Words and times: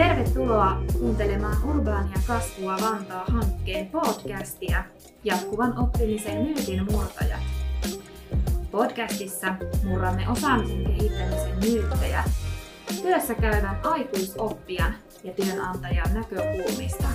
Tervetuloa 0.00 0.82
kuuntelemaan 0.98 1.64
Urbaania 1.64 2.16
kasvua 2.26 2.76
Vantaa 2.80 3.24
hankkeen 3.24 3.86
podcastia 3.86 4.84
Jatkuvan 5.24 5.78
oppimisen 5.78 6.42
myytin 6.42 6.92
murtajat. 6.92 7.40
Podcastissa 8.70 9.54
murramme 9.84 10.28
osaamisen 10.28 10.84
kehittämisen 10.84 11.58
myyttejä 11.58 12.24
työssä 13.02 13.34
käyvän 13.34 13.80
aikuisoppijan 13.84 14.94
ja 15.24 15.32
työnantajan 15.32 16.14
näkökulmista. 16.14 17.08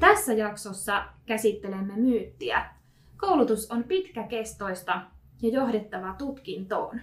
Tässä 0.00 0.32
jaksossa 0.32 1.04
käsittelemme 1.26 1.92
myyttiä. 1.96 2.66
Koulutus 3.16 3.70
on 3.70 3.84
pitkäkestoista 3.84 5.02
ja 5.42 5.48
johdettava 5.48 6.14
tutkintoon. 6.18 7.00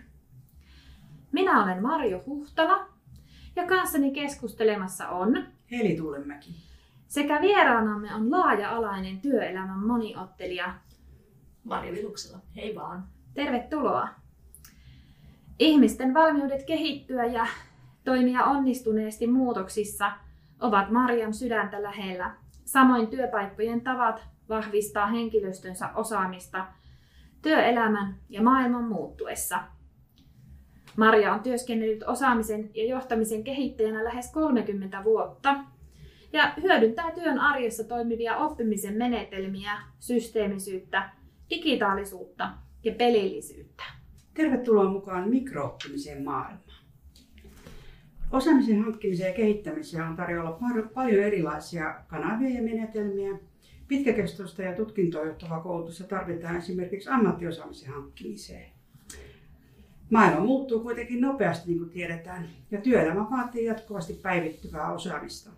Minä 1.31 1.63
olen 1.63 1.81
Marjo 1.81 2.23
Huhtala 2.25 2.90
ja 3.55 3.67
kanssani 3.67 4.11
keskustelemassa 4.11 5.09
on 5.09 5.43
Heli 5.71 5.95
Tuulemäki. 5.95 6.55
Sekä 7.07 7.41
vieraanamme 7.41 8.15
on 8.15 8.31
laaja-alainen 8.31 9.21
työelämän 9.21 9.79
moniottelija 9.79 10.73
Marja 11.63 11.91
Viluksella. 11.91 12.39
Hei 12.55 12.75
vaan. 12.75 13.07
Tervetuloa. 13.33 14.07
Ihmisten 15.59 16.13
valmiudet 16.13 16.63
kehittyä 16.63 17.25
ja 17.25 17.47
toimia 18.03 18.43
onnistuneesti 18.43 19.27
muutoksissa 19.27 20.11
ovat 20.59 20.89
Marjan 20.89 21.33
sydäntä 21.33 21.83
lähellä. 21.83 22.35
Samoin 22.65 23.07
työpaikkojen 23.07 23.81
tavat 23.81 24.21
vahvistaa 24.49 25.07
henkilöstönsä 25.07 25.89
osaamista 25.95 26.67
työelämän 27.41 28.15
ja 28.29 28.41
maailman 28.41 28.83
muuttuessa– 28.83 29.63
Maria 30.97 31.33
on 31.33 31.39
työskennellyt 31.39 32.03
osaamisen 32.03 32.69
ja 32.73 32.85
johtamisen 32.85 33.43
kehittäjänä 33.43 34.03
lähes 34.03 34.31
30 34.31 35.03
vuotta 35.03 35.55
ja 36.33 36.53
hyödyntää 36.61 37.11
työn 37.11 37.39
arjessa 37.39 37.83
toimivia 37.83 38.37
oppimisen 38.37 38.93
menetelmiä, 38.93 39.71
systeemisyyttä, 39.99 41.09
digitaalisuutta 41.49 42.49
ja 42.83 42.91
pelillisyyttä. 42.91 43.83
Tervetuloa 44.33 44.89
mukaan 44.89 45.29
mikrooppimisen 45.29 46.23
maailmaan. 46.23 46.81
Osaamisen 48.31 48.83
hankkimiseen 48.83 49.29
ja 49.29 49.35
kehittämiseen 49.35 50.03
on 50.03 50.15
tarjolla 50.15 50.59
paljon 50.93 51.23
erilaisia 51.23 51.95
kanavia 52.07 52.49
ja 52.49 52.61
menetelmiä. 52.61 53.39
Pitkäkestoista 53.87 54.61
ja 54.61 54.75
tutkintoon 54.75 55.27
johtavaa 55.27 55.59
koulutusta 55.59 56.03
tarvitaan 56.03 56.57
esimerkiksi 56.57 57.09
ammattiosaamisen 57.09 57.93
hankkimiseen. 57.93 58.80
Maailma 60.11 60.45
muuttuu 60.45 60.79
kuitenkin 60.79 61.21
nopeasti, 61.21 61.67
niin 61.67 61.77
kuin 61.77 61.89
tiedetään, 61.89 62.49
ja 62.71 62.81
työelämä 62.81 63.29
vaatii 63.31 63.65
jatkuvasti 63.65 64.13
päivittyvää 64.13 64.91
osaamista. 64.93 65.49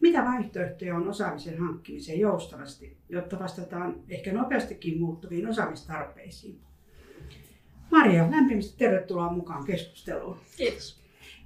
Mitä 0.00 0.24
vaihtoehtoja 0.24 0.96
on 0.96 1.08
osaamisen 1.08 1.58
hankkimiseen 1.58 2.20
joustavasti, 2.20 2.96
jotta 3.08 3.38
vastataan 3.38 3.94
ehkä 4.08 4.32
nopeastikin 4.32 5.00
muuttuviin 5.00 5.48
osaamistarpeisiin? 5.48 6.60
Maria, 7.90 8.30
lämpimästi 8.30 8.78
tervetuloa 8.78 9.32
mukaan 9.32 9.64
keskusteluun. 9.64 10.36
Kiitos. 10.56 11.00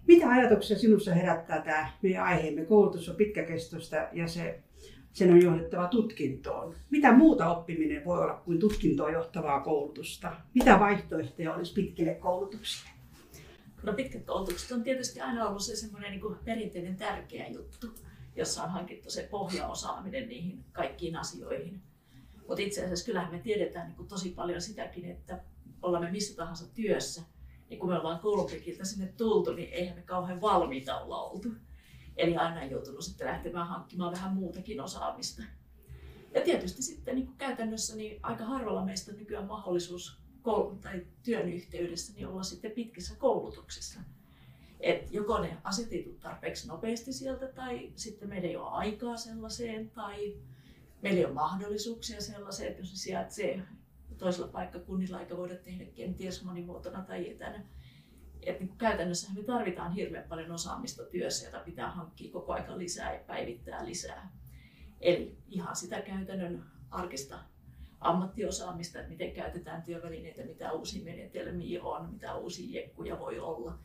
Mitä 0.07 0.29
ajatuksia 0.29 0.79
sinussa 0.79 1.15
herättää 1.15 1.63
tämä 1.63 1.91
meidän 2.03 2.25
aiheemme? 2.25 2.65
Koulutus 2.65 3.09
on 3.09 3.17
pitkäkestoista 3.17 3.97
ja 4.13 4.29
se 4.29 4.61
sen 5.15 5.33
on 5.33 5.43
johdettava 5.43 5.89
tutkintoon. 5.89 6.75
Mitä 6.91 7.13
muuta 7.13 7.51
oppiminen 7.51 8.05
voi 8.05 8.19
olla 8.19 8.35
kuin 8.35 8.61
tutkintoon 8.61 9.13
johtavaa 9.13 9.61
koulutusta? 9.61 10.37
Mitä 10.55 10.81
vaihtoehtoja 10.81 11.55
olisi 11.55 11.73
pitkille 11.73 12.15
koulutuksille? 12.15 12.91
No 13.83 13.93
pitkät 13.93 14.25
koulutukset 14.25 14.73
on 14.73 14.83
tietysti 14.83 15.21
aina 15.21 15.49
ollut 15.49 15.63
se 15.63 15.77
semmoinen 15.77 16.11
niin 16.11 16.37
perinteinen 16.45 16.97
tärkeä 16.97 17.49
juttu, 17.49 17.87
jossa 18.37 18.63
on 18.63 18.71
hankittu 18.71 19.11
se 19.11 19.29
pohjaosaaminen 19.31 20.29
niihin 20.29 20.65
kaikkiin 20.73 21.17
asioihin. 21.17 21.83
Mutta 22.49 22.63
itse 22.63 22.85
asiassa 22.85 23.07
kyllähän 23.07 23.33
me 23.33 23.39
tiedetään 23.39 23.95
niin 23.99 24.09
tosi 24.09 24.31
paljon 24.31 24.61
sitäkin, 24.61 25.05
että 25.05 25.41
ollaan 25.83 26.05
me 26.05 26.11
missä 26.11 26.37
tahansa 26.37 26.75
työssä, 26.75 27.23
niin 27.69 27.81
kun 27.81 27.89
me 27.89 27.99
ollaan 27.99 28.19
koulupikiltä 28.19 28.85
sinne 28.85 29.13
tultu, 29.17 29.53
niin 29.53 29.69
eihän 29.73 29.97
me 29.97 30.03
kauhean 30.03 30.41
valmiita 30.41 31.01
olla 31.01 31.23
oltu. 31.23 31.49
Eli 32.17 32.37
aina 32.37 32.61
on 32.61 32.71
joutunut 32.71 33.05
sitten 33.05 33.27
lähtemään 33.27 33.69
hankkimaan 33.69 34.13
vähän 34.13 34.35
muutakin 34.35 34.81
osaamista. 34.81 35.43
Ja 36.35 36.41
tietysti 36.41 36.83
sitten 36.83 37.15
niin 37.15 37.31
käytännössä 37.39 37.97
niin 37.97 38.21
aika 38.23 38.45
harvalla 38.45 38.85
meistä 38.85 39.13
on 39.13 39.19
nykyään 39.19 39.47
mahdollisuus 39.47 40.19
koul- 40.43 40.77
tai 40.83 41.07
työn 41.23 41.49
yhteydessä 41.49 42.13
niin 42.13 42.27
olla 42.27 42.43
sitten 42.43 42.71
pitkissä 42.71 43.17
koulutuksissa. 43.17 44.01
Et 44.81 45.13
joko 45.13 45.39
ne 45.39 45.57
asetetut 45.65 46.21
tarpeeksi 46.21 46.69
nopeasti 46.69 47.13
sieltä 47.13 47.47
tai 47.47 47.93
sitten 47.97 48.29
meillä 48.29 48.49
ei 48.49 48.57
ole 48.57 48.71
aikaa 48.71 49.17
sellaiseen 49.17 49.91
tai 49.91 50.37
meillä 51.03 51.19
ei 51.19 51.25
ole 51.25 51.35
mahdollisuuksia 51.35 52.21
sellaiseen, 52.21 52.69
että 52.69 52.83
jos 52.83 52.91
se 52.91 52.97
sijaitsee 52.97 53.63
toisella 54.19 54.49
paikkakunnilla 54.49 55.21
eikä 55.21 55.37
voida 55.37 55.55
tehdä 55.55 55.85
kenties 55.85 56.45
monimuotona 56.45 57.03
tai 57.03 57.31
etänä, 57.31 57.65
että 58.47 58.65
niin 58.65 58.79
käytännössä 58.79 59.33
me 59.35 59.43
tarvitaan 59.43 59.93
hirveän 59.93 60.29
paljon 60.29 60.53
osaamista 60.53 61.05
työssä, 61.05 61.47
jota 61.47 61.59
pitää 61.59 61.91
hankkia 61.91 62.33
koko 62.33 62.53
aika 62.53 62.79
lisää 62.79 63.15
ja 63.15 63.21
päivittää 63.27 63.85
lisää. 63.85 64.33
Eli 65.01 65.37
ihan 65.49 65.77
sitä 65.77 66.01
käytännön 66.01 66.65
arkista 66.91 67.39
ammattiosaamista, 68.01 68.99
että 68.99 69.11
miten 69.11 69.33
käytetään 69.33 69.83
työvälineitä, 69.83 70.45
mitä 70.45 70.73
uusia 70.73 71.05
menetelmiä 71.05 71.83
on, 71.83 72.11
mitä 72.13 72.35
uusia 72.35 72.81
jekkuja 72.81 73.19
voi 73.19 73.39
olla. 73.39 73.79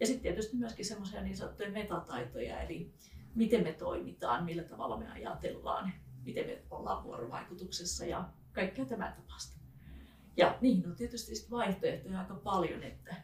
Ja 0.00 0.06
sitten 0.06 0.22
tietysti 0.22 0.56
myöskin 0.56 0.84
semmoisia 0.84 1.22
niin 1.22 1.36
sanottuja 1.36 1.70
metataitoja, 1.70 2.62
eli 2.62 2.92
miten 3.34 3.62
me 3.62 3.72
toimitaan, 3.72 4.44
millä 4.44 4.62
tavalla 4.62 4.98
me 4.98 5.10
ajatellaan, 5.10 5.92
miten 6.24 6.46
me 6.46 6.62
ollaan 6.70 7.04
vuorovaikutuksessa 7.04 8.04
ja 8.04 8.28
kaikkea 8.52 8.84
tämä 8.84 9.16
tapasta. 9.16 9.56
Ja 10.36 10.58
niihin 10.60 10.86
on 10.86 10.96
tietysti 10.96 11.50
vaihtoehtoja 11.50 12.20
aika 12.20 12.34
paljon, 12.34 12.82
että 12.82 13.14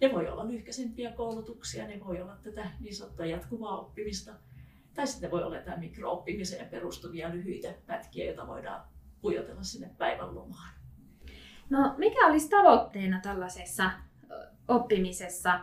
ne 0.00 0.12
voi 0.12 0.28
olla 0.28 0.48
lyhkäisempiä 0.48 1.12
koulutuksia, 1.12 1.86
ne 1.86 2.00
voi 2.06 2.22
olla 2.22 2.36
tätä 2.42 2.70
niin 2.80 2.94
sanottua 2.96 3.26
jatkuvaa 3.26 3.80
oppimista, 3.80 4.32
tai 4.94 5.06
sitten 5.06 5.30
voi 5.30 5.42
olla 5.42 5.58
tämä 5.58 5.76
mikrooppimiseen 5.76 6.68
perustuvia 6.68 7.32
lyhyitä 7.32 7.74
pätkiä, 7.86 8.24
joita 8.24 8.46
voidaan 8.46 8.84
pujotella 9.20 9.62
sinne 9.62 9.90
päivän 9.98 10.34
lomaan. 10.34 10.74
No 11.70 11.94
mikä 11.98 12.26
olisi 12.26 12.48
tavoitteena 12.48 13.20
tällaisessa 13.22 13.90
oppimisessa, 14.68 15.60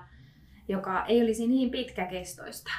joka 0.67 1.05
ei 1.05 1.21
olisi 1.21 1.47
niin 1.47 1.71
pitkäkestoista? 1.71 2.71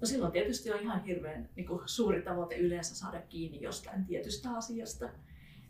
No 0.00 0.06
silloin 0.06 0.32
tietysti 0.32 0.72
on 0.72 0.80
ihan 0.80 1.04
hirveän 1.04 1.48
niin 1.56 1.66
kuin, 1.66 1.80
suuri 1.86 2.22
tavoite 2.22 2.56
yleensä 2.56 2.94
saada 2.94 3.20
kiinni 3.20 3.62
jostain 3.62 4.04
tietystä 4.04 4.50
asiasta– 4.50 5.08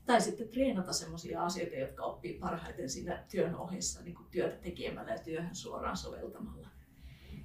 tai 0.07 0.21
sitten 0.21 0.49
treenata 0.49 0.93
sellaisia 0.93 1.45
asioita, 1.45 1.77
jotka 1.77 2.05
oppii 2.05 2.39
parhaiten 2.39 2.91
siinä 2.91 3.25
työn 3.31 3.57
ohessa 3.57 4.03
niin 4.03 4.15
kuin 4.15 4.27
työtä 4.31 4.57
tekemällä 4.57 5.13
ja 5.13 5.19
työhön 5.19 5.55
suoraan 5.55 5.97
soveltamalla. 5.97 6.69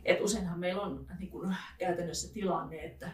Et 0.06 0.22
useinhan 0.22 0.60
meillä 0.60 0.82
on 0.82 1.08
niin 1.20 1.32
kuin, 1.32 1.56
käytännössä 1.78 2.34
tilanne, 2.34 2.78
että 2.78 3.12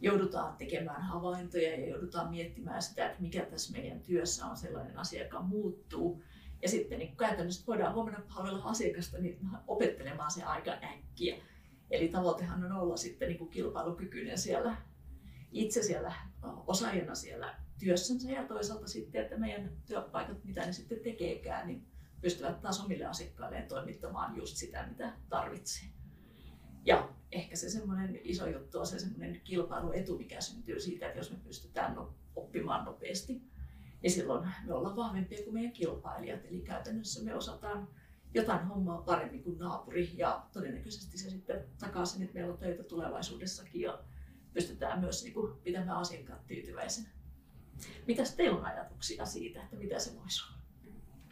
joudutaan 0.00 0.56
tekemään 0.56 1.02
havaintoja 1.02 1.70
ja 1.70 1.88
joudutaan 1.88 2.30
miettimään 2.30 2.82
sitä, 2.82 3.06
että 3.06 3.22
mikä 3.22 3.44
tässä 3.44 3.72
meidän 3.72 4.00
työssä 4.00 4.46
on 4.46 4.56
sellainen 4.56 4.98
asia, 4.98 5.24
joka 5.24 5.40
muuttuu. 5.40 6.22
Ja 6.62 6.68
sitten 6.68 6.98
niin 6.98 7.16
käytännössä 7.16 7.66
voidaan 7.66 7.94
huomenna 7.94 8.22
palvella 8.34 8.64
asiakasta 8.64 9.18
niin 9.18 9.38
opettelemaan 9.66 10.30
se 10.30 10.42
aika 10.42 10.70
äkkiä. 10.70 11.36
Eli 11.90 12.08
tavoitehan 12.08 12.64
on 12.64 12.72
olla 12.72 12.96
sitten 12.96 13.28
niin 13.28 13.38
kuin 13.38 13.50
kilpailukykyinen 13.50 14.38
siellä 14.38 14.76
itse 15.52 15.82
siellä 15.82 16.14
osaajana 16.66 17.14
siellä 17.14 17.54
työssänsä 17.78 18.30
ja 18.30 18.44
toisaalta 18.44 18.88
sitten, 18.88 19.22
että 19.22 19.36
meidän 19.36 19.72
työpaikat, 19.86 20.44
mitä 20.44 20.66
ne 20.66 20.72
sitten 20.72 21.00
tekeekään, 21.00 21.66
niin 21.66 21.86
pystyvät 22.20 22.60
taas 22.60 22.84
omille 22.84 23.04
asiakkailleen 23.04 23.68
toimittamaan 23.68 24.36
just 24.36 24.56
sitä, 24.56 24.86
mitä 24.86 25.12
tarvitsee. 25.28 25.88
Ja 26.84 27.08
ehkä 27.32 27.56
se 27.56 27.70
semmoinen 27.70 28.20
iso 28.24 28.46
juttu 28.46 28.78
on 28.78 28.86
se 28.86 28.98
semmoinen 28.98 29.40
kilpailuetu, 29.44 30.18
mikä 30.18 30.40
syntyy 30.40 30.80
siitä, 30.80 31.06
että 31.06 31.18
jos 31.18 31.30
me 31.30 31.36
pystytään 31.36 31.94
no, 31.94 32.14
oppimaan 32.36 32.84
nopeasti, 32.84 33.42
niin 34.02 34.10
silloin 34.10 34.48
me 34.66 34.74
ollaan 34.74 34.96
vahvempia 34.96 35.44
kuin 35.44 35.54
meidän 35.54 35.72
kilpailijat. 35.72 36.44
Eli 36.44 36.60
käytännössä 36.60 37.24
me 37.24 37.34
osataan 37.34 37.88
jotain 38.34 38.66
hommaa 38.66 39.02
paremmin 39.02 39.42
kuin 39.42 39.58
naapuri 39.58 40.10
ja 40.16 40.46
todennäköisesti 40.52 41.18
se 41.18 41.30
sitten 41.30 41.64
takaa 41.78 42.04
sen, 42.04 42.22
että 42.22 42.34
meillä 42.34 42.52
on 42.52 42.58
töitä 42.58 42.82
tulevaisuudessakin 42.82 43.80
ja 43.80 44.02
pystytään 44.52 45.00
myös 45.00 45.22
niin 45.22 45.34
kuin, 45.34 45.52
pitämään 45.64 45.98
asiakkaat 45.98 46.46
tyytyväisenä. 46.46 47.08
Mitäs 48.06 48.34
teillä 48.34 48.58
on 48.58 48.66
ajatuksia 48.66 49.24
siitä, 49.24 49.62
että 49.62 49.76
mitä 49.76 49.98
se 49.98 50.20
voisi 50.20 50.44
olla? 50.44 50.54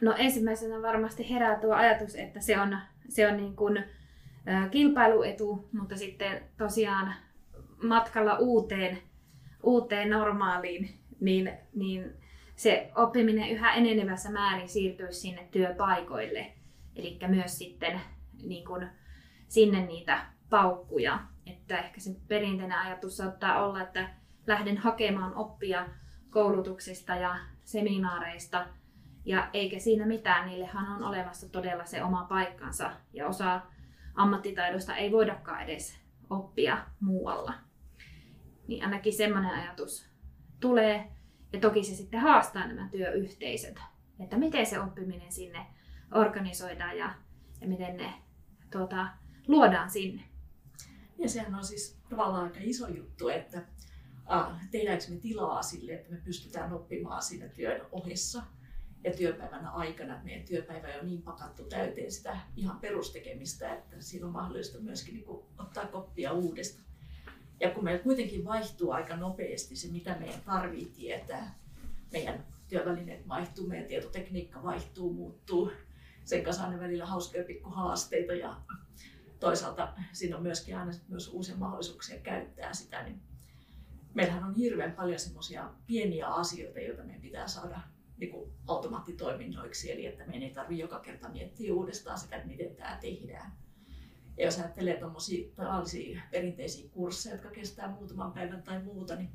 No 0.01 0.15
ensimmäisenä 0.17 0.81
varmasti 0.81 1.29
herää 1.29 1.59
tuo 1.59 1.73
ajatus, 1.73 2.15
että 2.15 2.39
se 2.39 2.59
on, 2.59 2.77
se 3.09 3.27
on 3.27 3.37
niin 3.37 3.55
kuin, 3.55 3.83
kilpailuetu, 4.71 5.69
mutta 5.71 5.97
sitten 5.97 6.43
tosiaan 6.57 7.13
matkalla 7.83 8.37
uuteen, 8.37 8.97
uuteen 9.63 10.09
normaaliin, 10.09 10.99
niin, 11.19 11.51
niin 11.75 12.13
se 12.55 12.91
oppiminen 12.95 13.49
yhä 13.49 13.73
enenevässä 13.73 14.31
määrin 14.31 14.69
siirtyisi 14.69 15.19
sinne 15.19 15.47
työpaikoille. 15.51 16.53
Eli 16.95 17.19
myös 17.27 17.57
sitten 17.57 18.01
niin 18.43 18.65
kuin, 18.65 18.89
sinne 19.47 19.85
niitä 19.85 20.25
paukkuja. 20.49 21.19
Että 21.45 21.77
ehkä 21.77 21.99
se 21.99 22.15
perinteinen 22.27 22.77
ajatus 22.77 23.17
saattaa 23.17 23.65
olla, 23.65 23.81
että 23.81 24.09
lähden 24.47 24.77
hakemaan 24.77 25.35
oppia 25.35 25.89
koulutuksista 26.33 27.15
ja 27.15 27.35
seminaareista, 27.63 28.67
ja 29.25 29.49
eikä 29.53 29.79
siinä 29.79 30.05
mitään, 30.05 30.47
niillehan 30.47 30.95
on 30.95 31.03
olemassa 31.03 31.49
todella 31.49 31.85
se 31.85 32.03
oma 32.03 32.25
paikkansa, 32.29 32.91
ja 33.13 33.27
osa 33.27 33.61
ammattitaidosta 34.15 34.95
ei 34.95 35.11
voidakaan 35.11 35.63
edes 35.63 35.99
oppia 36.29 36.85
muualla. 36.99 37.53
Niin 38.67 38.83
ainakin 38.83 39.13
semmoinen 39.13 39.51
ajatus 39.51 40.09
tulee, 40.59 41.11
ja 41.53 41.59
toki 41.59 41.83
se 41.83 41.95
sitten 41.95 42.19
haastaa 42.19 42.67
nämä 42.67 42.89
työyhteisöt, 42.91 43.79
että 44.19 44.37
miten 44.37 44.65
se 44.65 44.79
oppiminen 44.79 45.31
sinne 45.31 45.65
organisoidaan 46.13 46.97
ja, 46.97 47.13
ja 47.61 47.67
miten 47.67 47.97
ne 47.97 48.13
tuota, 48.71 49.07
luodaan 49.47 49.89
sinne. 49.89 50.23
Ja 51.17 51.29
sehän 51.29 51.55
on 51.55 51.63
siis 51.63 51.99
tavallaan 52.09 52.43
aika 52.43 52.59
iso 52.61 52.87
juttu, 52.87 53.29
että 53.29 53.61
tehdäänkö 54.71 55.03
me 55.09 55.15
tilaa 55.15 55.61
sille, 55.61 55.93
että 55.93 56.11
me 56.11 56.17
pystytään 56.17 56.73
oppimaan 56.73 57.23
siinä 57.23 57.47
työn 57.47 57.81
ohessa 57.91 58.43
ja 59.03 59.13
työpäivän 59.13 59.65
aikana. 59.65 60.19
Meidän 60.23 60.45
työpäivä 60.45 60.87
on 61.01 61.07
niin 61.07 61.21
pakattu 61.21 61.63
täyteen 61.63 62.11
sitä 62.11 62.37
ihan 62.55 62.79
perustekemistä, 62.79 63.73
että 63.73 63.95
siinä 63.99 64.25
on 64.25 64.31
mahdollista 64.31 64.79
myöskin 64.79 65.13
niin 65.13 65.25
ottaa 65.57 65.85
koppia 65.85 66.31
uudesta. 66.31 66.81
Ja 67.59 67.71
kun 67.71 67.83
meillä 67.83 68.03
kuitenkin 68.03 68.45
vaihtuu 68.45 68.91
aika 68.91 69.15
nopeasti 69.15 69.75
se, 69.75 69.87
mitä 69.87 70.15
meidän 70.19 70.41
tarvii 70.45 70.85
tietää, 70.85 71.59
meidän 72.11 72.45
työvälineet 72.67 73.27
vaihtuu, 73.27 73.67
meidän 73.67 73.87
tietotekniikka 73.87 74.63
vaihtuu, 74.63 75.13
muuttuu, 75.13 75.71
sen 76.25 76.43
kanssa 76.43 76.67
on 76.67 76.79
välillä 76.79 77.05
hauskoja 77.05 77.43
pikkuhaasteita 77.43 78.33
ja 78.33 78.61
toisaalta 79.39 79.93
siinä 80.11 80.37
on 80.37 80.43
myöskin 80.43 80.77
aina 80.77 80.91
myös 81.07 81.27
uusia 81.27 81.55
mahdollisuuksia 81.55 82.19
käyttää 82.19 82.73
sitä, 82.73 83.03
niin 83.03 83.21
meillähän 84.13 84.43
on 84.43 84.55
hirveän 84.55 84.91
paljon 84.91 85.19
semmoisia 85.19 85.69
pieniä 85.87 86.27
asioita, 86.27 86.79
joita 86.79 87.03
meidän 87.03 87.21
pitää 87.21 87.47
saada 87.47 87.79
niin 88.17 88.31
kuin 88.31 88.51
automaattitoiminnoiksi, 88.67 89.91
eli 89.91 90.05
että 90.05 90.25
meidän 90.25 90.43
ei 90.43 90.53
tarvitse 90.53 90.81
joka 90.81 90.99
kerta 90.99 91.29
miettiä 91.29 91.73
uudestaan 91.73 92.19
sitä, 92.19 92.35
että 92.35 92.47
miten 92.47 92.75
tämä 92.75 92.97
tehdään. 93.01 93.51
Ja 94.37 94.45
jos 94.45 94.59
ajattelee 94.59 94.97
tuommoisia 94.97 95.51
perinteisiä 96.31 96.89
kursseja, 96.89 97.35
jotka 97.35 97.49
kestää 97.49 97.87
muutaman 97.87 98.31
päivän 98.31 98.63
tai 98.63 98.83
muuta, 98.83 99.15
niin 99.15 99.29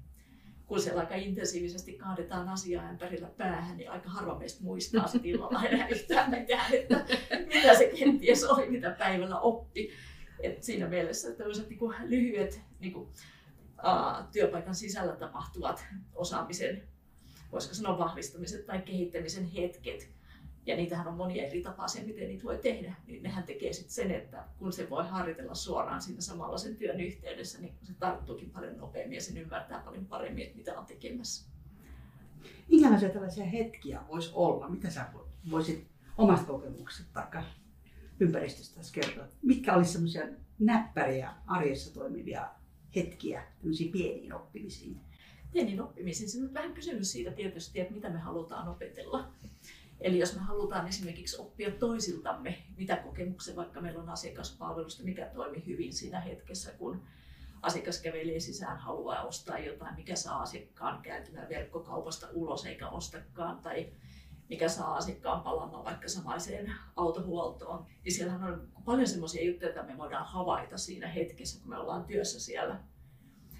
kun 0.66 0.80
siellä 0.80 1.00
aika 1.00 1.14
intensiivisesti 1.14 1.92
kaadetaan 1.92 2.48
asiaa 2.48 2.90
ympärillä 2.90 3.28
päähän, 3.28 3.76
niin 3.76 3.90
aika 3.90 4.10
harva 4.10 4.38
meistä 4.38 4.64
muistaa 4.64 5.08
se 5.08 5.20
illalla 5.22 5.62
enää 5.68 5.88
yhtään 5.88 6.30
mitään, 6.30 6.74
että 6.74 7.04
mitä 7.54 7.74
se 7.74 7.92
kenties 7.98 8.44
oli, 8.44 8.70
mitä 8.70 8.90
päivällä 8.90 9.40
oppi. 9.40 9.90
Et 10.40 10.62
siinä 10.62 10.88
mielessä 10.88 11.32
tämmöiset 11.32 11.68
niin 11.68 11.80
lyhyet 12.04 12.60
niin 12.80 12.92
kuin, 12.92 13.08
työpaikan 14.32 14.74
sisällä 14.74 15.16
tapahtuvat 15.16 15.84
osaamisen, 16.14 16.82
voisiko 17.52 17.74
sanoa 17.74 17.98
vahvistamisen 17.98 18.64
tai 18.64 18.82
kehittämisen 18.82 19.44
hetket, 19.44 20.10
ja 20.66 20.76
niitähän 20.76 21.08
on 21.08 21.14
monia 21.14 21.46
eri 21.46 21.62
tapaisia, 21.62 22.04
miten 22.04 22.28
niitä 22.28 22.44
voi 22.44 22.58
tehdä, 22.58 22.94
niin 23.06 23.22
nehän 23.22 23.44
tekee 23.44 23.72
sitten 23.72 23.92
sen, 23.92 24.10
että 24.10 24.44
kun 24.58 24.72
se 24.72 24.90
voi 24.90 25.08
harjoitella 25.08 25.54
suoraan 25.54 26.02
siinä 26.02 26.20
samalla 26.20 26.58
sen 26.58 26.76
työn 26.76 27.00
yhteydessä, 27.00 27.60
niin 27.60 27.74
se 27.82 27.92
tarttuukin 27.98 28.50
paljon 28.50 28.78
nopeammin 28.78 29.14
ja 29.14 29.22
sen 29.22 29.38
ymmärtää 29.38 29.80
paljon 29.80 30.06
paremmin, 30.06 30.44
että 30.44 30.56
mitä 30.56 30.78
on 30.78 30.86
tekemässä. 30.86 31.50
Minkälaisia 32.68 33.08
tällaisia 33.08 33.44
hetkiä 33.44 34.00
voisi 34.08 34.30
olla? 34.34 34.68
Mitä 34.68 34.90
sä 34.90 35.06
voisit 35.50 35.86
omasta 36.18 36.46
kokemuksesta 36.46 37.22
tai 37.30 37.42
ympäristöstä 38.20 38.80
kertoa? 38.92 39.24
Mitkä 39.42 39.74
olisi 39.74 39.92
semmoisia 39.92 40.22
näppäriä 40.58 41.34
arjessa 41.46 41.94
toimivia 41.94 42.50
hetkiä 42.96 43.42
tämmöisiin 43.58 43.92
pieniin 43.92 44.32
oppimisiin? 44.32 45.00
Pieniin 45.52 45.82
oppimisiin. 45.82 46.30
Se 46.30 46.42
on 46.42 46.54
vähän 46.54 46.74
kysymys 46.74 47.12
siitä 47.12 47.30
tietysti, 47.30 47.80
että 47.80 47.94
mitä 47.94 48.10
me 48.10 48.18
halutaan 48.18 48.68
opetella. 48.68 49.32
Eli 50.00 50.18
jos 50.18 50.34
me 50.34 50.40
halutaan 50.40 50.88
esimerkiksi 50.88 51.40
oppia 51.40 51.70
toisiltamme, 51.70 52.58
mitä 52.76 52.96
kokemuksia 52.96 53.56
vaikka 53.56 53.80
meillä 53.80 54.02
on 54.02 54.10
asiakaspalvelusta, 54.10 55.02
mikä 55.02 55.26
toimii 55.26 55.66
hyvin 55.66 55.92
siinä 55.92 56.20
hetkessä, 56.20 56.72
kun 56.72 57.02
asiakas 57.62 58.02
kävelee 58.02 58.40
sisään, 58.40 58.78
haluaa 58.78 59.22
ostaa 59.22 59.58
jotain, 59.58 59.94
mikä 59.94 60.16
saa 60.16 60.42
asiakkaan 60.42 61.02
kääntymään 61.02 61.48
verkkokaupasta 61.48 62.26
ulos 62.32 62.66
eikä 62.66 62.88
ostakaan, 62.88 63.58
tai 63.58 63.92
mikä 64.48 64.68
saa 64.68 64.96
asiakkaan 64.96 65.40
palaamaan 65.40 65.84
vaikka 65.84 66.08
samaiseen 66.08 66.72
autohuoltoon. 66.96 67.86
Niin 68.04 68.14
siellähän 68.14 68.52
on 68.52 68.68
paljon 68.84 69.08
sellaisia 69.08 69.44
juttuja, 69.44 69.70
joita 69.70 69.92
me 69.92 69.98
voidaan 69.98 70.26
havaita 70.26 70.78
siinä 70.78 71.08
hetkessä, 71.08 71.60
kun 71.60 71.70
me 71.70 71.78
ollaan 71.78 72.04
työssä 72.04 72.40
siellä 72.40 72.80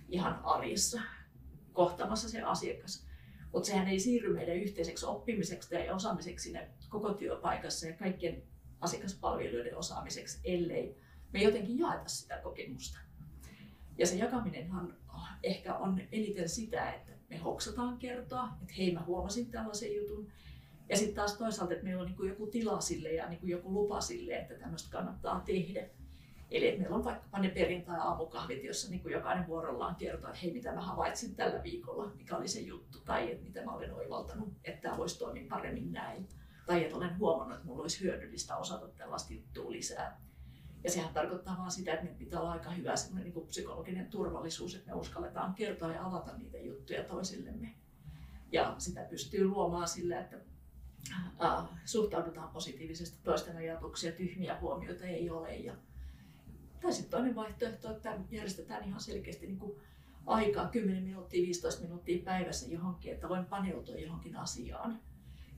ihan 0.09 0.41
arjessa 0.45 1.01
kohtamassa 1.73 2.29
se 2.29 2.43
asiakas. 2.43 3.07
Mutta 3.53 3.67
sehän 3.67 3.89
ei 3.89 4.01
siirry 4.01 4.35
meidän 4.35 4.57
yhteiseksi 4.57 5.07
oppimiseksi 5.07 5.75
ja 5.75 5.95
osaamiseksi 5.95 6.43
sinne 6.43 6.69
koko 6.89 7.15
työpaikassa 7.15 7.87
ja 7.87 7.97
kaikkien 7.97 8.43
asiakaspalveluiden 8.81 9.77
osaamiseksi, 9.77 10.41
ellei 10.45 10.97
me 11.33 11.43
jotenkin 11.43 11.79
jaeta 11.79 12.09
sitä 12.09 12.39
kokemusta. 12.39 12.99
Ja 13.99 14.07
se 14.07 14.17
jakaminenhan 14.17 14.97
ehkä 15.43 15.75
on 15.75 16.01
eniten 16.13 16.49
sitä, 16.49 16.93
että 16.93 17.13
me 17.31 17.37
hoksataan 17.37 17.99
kertoa, 17.99 18.49
että 18.63 18.75
hei 18.79 18.95
mä 18.95 19.03
huomasin 19.07 19.51
tällaisen 19.51 19.97
jutun. 19.97 20.29
Ja 20.89 20.97
sitten 20.97 21.15
taas 21.15 21.37
toisaalta, 21.37 21.73
että 21.73 21.85
meillä 21.85 22.03
on 22.03 22.07
niin 22.07 22.29
joku 22.29 22.47
tila 22.47 22.81
sille 22.81 23.13
ja 23.13 23.29
niin 23.29 23.49
joku 23.49 23.73
lupa 23.73 24.01
sille, 24.01 24.39
että 24.39 24.55
tämmöistä 24.55 24.91
kannattaa 24.91 25.43
tehdä. 25.47 25.89
Eli 26.51 26.69
että 26.69 26.81
meillä 26.81 26.97
on 26.97 27.05
vaikkapa 27.05 27.39
ne 27.39 27.49
perjantai-aamukahvit, 27.49 28.65
jossa 28.65 28.91
niin 28.91 29.03
jokainen 29.11 29.47
vuorollaan 29.47 29.97
kertoo, 29.97 30.31
että 30.31 30.41
hei 30.43 30.53
mitä 30.53 30.73
mä 30.73 30.81
havaitsin 30.81 31.37
tällä 31.37 31.63
viikolla, 31.63 32.13
mikä 32.15 32.37
oli 32.37 32.49
se 32.49 32.61
juttu, 32.61 33.01
tai 33.01 33.33
että 33.33 33.45
mitä 33.45 33.65
mä 33.65 33.75
olen 33.75 33.95
oivaltanut, 33.95 34.49
että 34.65 34.83
tämä 34.83 34.97
voisi 34.97 35.19
toimia 35.19 35.47
paremmin 35.49 35.93
näin. 35.93 36.29
Tai 36.67 36.85
että 36.85 36.97
olen 36.97 37.19
huomannut, 37.19 37.57
että 37.57 37.67
mulla 37.67 37.83
olisi 37.83 38.05
hyödyllistä 38.05 38.57
osata 38.57 38.89
tällaista 38.89 39.33
juttua 39.33 39.71
lisää. 39.71 40.21
Ja 40.85 40.91
sehän 40.91 41.15
tarkoittaa 41.15 41.59
vaan 41.59 41.71
sitä, 41.71 41.93
että 41.93 42.05
meidän 42.05 42.19
pitää 42.19 42.41
olla 42.41 42.53
aika 42.53 42.71
hyvä 42.71 42.95
niin 43.15 43.33
kuin 43.33 43.47
psykologinen 43.47 44.07
turvallisuus, 44.07 44.75
että 44.75 44.91
me 44.91 44.95
uskalletaan 44.97 45.55
kertoa 45.55 45.93
ja 45.93 46.07
avata 46.07 46.37
niitä 46.37 46.59
juttuja 46.59 47.05
toisillemme. 47.05 47.75
Ja 48.53 48.75
sitä 48.79 49.03
pystyy 49.03 49.45
luomaan 49.45 49.89
sillä, 49.89 50.21
että 50.21 50.39
suhtaudutaan 51.85 52.49
positiivisesti 52.49 53.19
toisten 53.25 53.57
ajatuksia, 53.57 54.13
tyhmiä 54.13 54.61
huomioita 54.61 55.05
ei 55.05 55.31
ole 55.31 55.57
ja 55.57 55.75
tai 56.81 56.93
sitten 56.93 57.11
toinen 57.11 57.35
vaihtoehto, 57.35 57.91
että 57.91 58.19
järjestetään 58.31 58.85
ihan 58.85 59.01
selkeästi 59.01 59.47
niin 59.47 59.59
kuin 59.59 59.81
aikaa 60.27 60.69
10 60.69 61.03
minuuttia, 61.03 61.47
15 61.47 61.83
minuuttia 61.83 62.23
päivässä 62.25 62.67
johonkin, 62.73 63.13
että 63.13 63.29
voin 63.29 63.45
paneutua 63.45 63.95
johonkin 63.95 64.37
asiaan. 64.37 65.01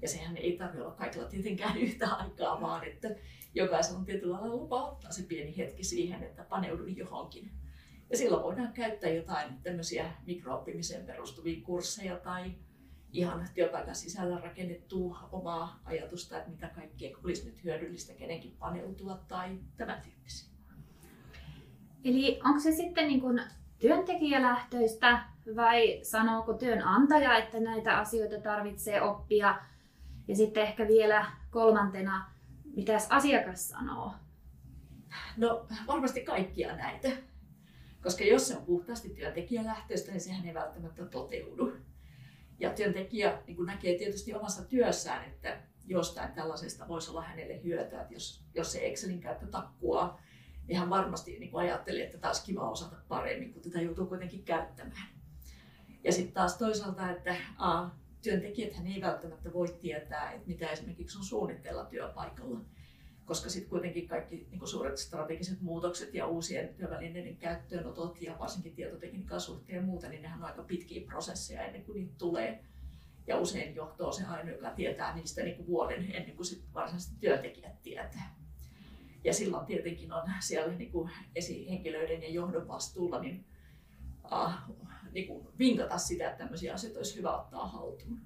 Ja 0.02 0.08
sehän 0.08 0.36
ei 0.36 0.56
tarvitse 0.56 0.82
olla 0.82 0.94
kaikilla 0.94 1.28
tietenkään 1.28 1.78
yhtä 1.86 2.08
aikaa, 2.08 2.60
vaan 2.60 2.84
että 2.84 3.08
jokaisella 3.54 3.98
on 3.98 4.04
tietyllä 4.04 4.32
lailla 4.32 4.56
lupa 4.56 4.84
ottaa 4.84 5.12
se 5.12 5.22
pieni 5.22 5.56
hetki 5.56 5.84
siihen, 5.84 6.22
että 6.22 6.44
paneudun 6.44 6.96
johonkin. 6.96 7.50
Ja 8.10 8.16
silloin 8.16 8.42
voidaan 8.42 8.72
käyttää 8.72 9.10
jotain 9.10 9.62
tämmöisiä 9.62 10.12
mikrooppimiseen 10.26 11.06
perustuvia 11.06 11.64
kursseja 11.64 12.16
tai 12.16 12.54
ihan 13.12 13.48
työpaikan 13.54 13.94
sisällä 13.94 14.40
rakennettua 14.40 15.28
omaa 15.32 15.80
ajatusta, 15.84 16.38
että 16.38 16.50
mitä 16.50 16.68
kaikkea 16.68 17.16
olisi 17.24 17.46
nyt 17.46 17.64
hyödyllistä 17.64 18.14
kenenkin 18.14 18.56
paneutua 18.58 19.18
tai 19.28 19.58
tämän 19.76 20.02
tyyppisiä. 20.02 20.50
Eli 22.04 22.40
onko 22.44 22.60
se 22.60 22.72
sitten 22.72 23.08
niin 23.08 23.20
kuin 23.20 23.42
työntekijälähtöistä 23.78 25.24
vai 25.56 26.00
sanooko 26.02 26.54
työnantaja, 26.54 27.38
että 27.38 27.60
näitä 27.60 27.98
asioita 27.98 28.40
tarvitsee 28.40 29.02
oppia? 29.02 29.60
Ja 30.28 30.36
sitten 30.36 30.62
ehkä 30.62 30.88
vielä 30.88 31.26
kolmantena, 31.50 32.30
mitä 32.64 32.98
asiakas 33.08 33.68
sanoo? 33.68 34.14
No 35.36 35.66
varmasti 35.86 36.20
kaikkia 36.20 36.76
näitä. 36.76 37.08
Koska 38.02 38.24
jos 38.24 38.48
se 38.48 38.56
on 38.56 38.64
puhtaasti 38.64 39.08
työntekijälähtöistä, 39.08 40.10
niin 40.10 40.20
sehän 40.20 40.46
ei 40.46 40.54
välttämättä 40.54 41.04
toteudu. 41.04 41.72
Ja 42.60 42.70
työntekijä 42.70 43.38
niin 43.46 43.56
kuin 43.56 43.66
näkee 43.66 43.98
tietysti 43.98 44.34
omassa 44.34 44.64
työssään, 44.64 45.24
että 45.24 45.62
jostain 45.86 46.32
tällaisesta 46.32 46.88
voisi 46.88 47.10
olla 47.10 47.22
hänelle 47.22 47.64
hyötyä, 47.64 48.00
että 48.00 48.14
jos, 48.14 48.44
jos 48.54 48.72
se 48.72 48.86
Excelin 48.86 49.20
käyttö 49.20 49.46
takkuaa 49.46 50.20
niin 50.70 50.78
hän 50.78 50.90
varmasti 50.90 51.38
niin 51.38 51.50
kuin 51.50 51.64
ajatteli, 51.64 52.02
että 52.02 52.18
taas 52.18 52.44
kiva 52.44 52.70
osata 52.70 52.96
paremmin, 53.08 53.52
kun 53.52 53.62
tätä 53.62 53.80
joutuu 53.80 54.06
kuitenkin 54.06 54.44
käyttämään. 54.44 55.08
Ja 56.04 56.12
sitten 56.12 56.34
taas 56.34 56.56
toisaalta, 56.56 57.10
että 57.10 57.36
a, 57.58 57.88
työntekijät 58.22 58.72
ei 58.94 59.00
välttämättä 59.00 59.52
voi 59.52 59.68
tietää, 59.80 60.32
että 60.32 60.48
mitä 60.48 60.68
esimerkiksi 60.70 61.18
on 61.18 61.24
suunnitteilla 61.24 61.84
työpaikalla. 61.84 62.60
Koska 63.30 63.50
sitten 63.50 63.70
kuitenkin 63.70 64.08
kaikki 64.08 64.46
niin 64.50 64.68
suuret 64.68 64.98
strategiset 64.98 65.60
muutokset 65.60 66.14
ja 66.14 66.26
uusien 66.26 66.74
työvälineiden 66.74 67.36
käyttöönotot 67.36 68.22
ja 68.22 68.38
varsinkin 68.38 68.74
tietotekniikan 68.74 69.40
suhteen 69.40 69.76
ja 69.76 69.82
muuta, 69.82 70.08
niin 70.08 70.22
nehän 70.22 70.38
on 70.38 70.44
aika 70.44 70.62
pitkiä 70.62 71.06
prosesseja 71.06 71.64
ennen 71.64 71.84
kuin 71.84 71.96
niitä 71.96 72.14
tulee. 72.18 72.64
Ja 73.26 73.38
usein 73.38 73.74
johto 73.74 74.06
on 74.06 74.14
se 74.14 74.24
ainoa, 74.24 74.54
joka 74.54 74.70
tietää 74.70 75.14
niistä 75.14 75.42
niin 75.42 75.56
kuin 75.56 75.66
vuoden 75.66 76.14
ennen 76.14 76.36
kuin 76.36 76.46
sit 76.46 76.64
varsinaisesti 76.74 77.16
työntekijät 77.20 77.82
tietää. 77.82 78.36
Ja 79.24 79.34
silloin 79.34 79.66
tietenkin 79.66 80.12
on 80.12 80.30
siellä 80.40 80.74
niin 80.74 80.92
kuin 80.92 81.10
esihenkilöiden 81.34 82.22
ja 82.22 82.30
johdon 82.30 82.68
vastuulla 82.68 83.20
niin, 83.20 83.44
äh, 84.32 84.62
niin 85.12 85.26
kuin 85.26 85.46
vinkata 85.58 85.98
sitä, 85.98 86.26
että 86.26 86.38
tämmöisiä 86.38 86.74
asioita 86.74 86.98
olisi 86.98 87.16
hyvä 87.16 87.36
ottaa 87.36 87.68
haltuun. 87.68 88.20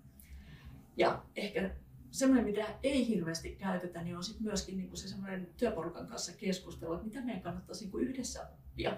Ja 0.96 1.23
ehkä 1.37 1.70
semmoinen, 2.14 2.44
mitä 2.44 2.66
ei 2.83 3.09
hirveästi 3.09 3.56
käytetä, 3.56 4.02
niin 4.02 4.16
on 4.16 4.25
sit 4.25 4.40
myöskin 4.40 4.76
niin 4.76 4.97
se 4.97 5.09
semmoinen 5.09 5.49
työporukan 5.56 6.06
kanssa 6.06 6.33
keskustelu, 6.33 6.92
että 6.92 7.06
mitä 7.06 7.21
meidän 7.21 7.42
kannattaisi 7.42 7.85
niin 7.85 8.09
yhdessä 8.09 8.42
oppia. 8.42 8.97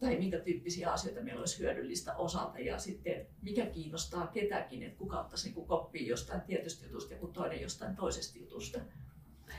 Tai 0.00 0.16
minkä 0.16 0.38
tyyppisiä 0.38 0.92
asioita 0.92 1.22
meillä 1.22 1.40
olisi 1.40 1.58
hyödyllistä 1.58 2.16
osata. 2.16 2.58
Ja 2.58 2.78
sitten 2.78 3.26
mikä 3.42 3.66
kiinnostaa 3.66 4.26
ketäkin, 4.26 4.82
että 4.82 4.98
kuka 4.98 5.20
ottaisi 5.20 5.50
niin 5.50 5.66
koppia 5.66 6.08
jostain 6.08 6.40
tietystä 6.40 6.86
jutusta 6.86 7.14
ja 7.14 7.20
toinen 7.32 7.60
jostain 7.60 7.96
toisesta 7.96 8.38
jutusta. 8.38 8.80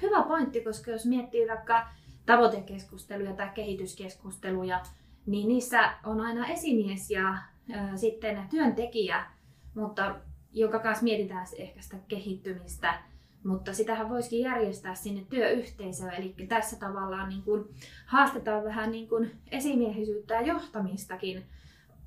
Hyvä 0.01 0.23
pointti, 0.23 0.62
koska 0.62 0.91
jos 0.91 1.05
miettii 1.05 1.47
vaikka 1.47 1.88
tavoitekeskusteluja 2.25 3.33
tai 3.33 3.50
kehityskeskusteluja, 3.55 4.83
niin 5.25 5.47
niissä 5.47 5.93
on 6.03 6.21
aina 6.21 6.47
esimies 6.47 7.12
ja 7.12 7.38
ä, 7.73 7.97
sitten 7.97 8.43
työntekijä, 8.50 9.25
mutta 9.75 10.15
jonka 10.53 10.79
kanssa 10.79 11.03
mietitään 11.03 11.45
ehkä 11.57 11.81
sitä 11.81 11.98
kehittymistä, 12.07 12.93
mutta 13.43 13.74
sitähän 13.74 14.10
voisikin 14.10 14.39
järjestää 14.39 14.95
sinne 14.95 15.25
työyhteisöön, 15.29 16.13
eli 16.13 16.36
tässä 16.48 16.79
tavallaan 16.79 17.29
niin 17.29 17.43
kuin 17.43 17.65
haastetaan 18.05 18.63
vähän 18.63 18.91
niin 18.91 19.10
kuin 19.10 19.31
esimiehisyyttä 19.51 20.33
ja 20.33 20.41
johtamistakin 20.41 21.43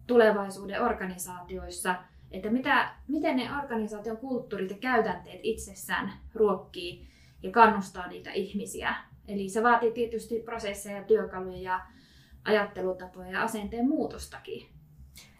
tulevaisuuden 0.07 0.83
organisaatioissa, 0.83 1.95
että 2.31 2.51
mitä, 2.51 2.95
miten 3.09 3.37
ne 3.37 3.49
organisaation 3.63 4.17
kulttuurit 4.17 4.71
ja 4.71 4.77
käytänteet 4.77 5.41
itsessään 5.43 6.13
ruokkii 6.35 7.09
ja 7.43 7.51
kannustaa 7.51 8.07
niitä 8.07 8.33
ihmisiä. 8.33 8.95
Eli 9.29 9.49
se 9.49 9.63
vaatii 9.63 9.93
tietysti 9.93 10.41
prosesseja, 10.41 11.05
työkaluja 11.05 11.59
ja 11.59 11.81
ajattelutapoja 12.45 13.31
ja 13.31 13.43
asenteen 13.43 13.89
muutostakin. 13.89 14.76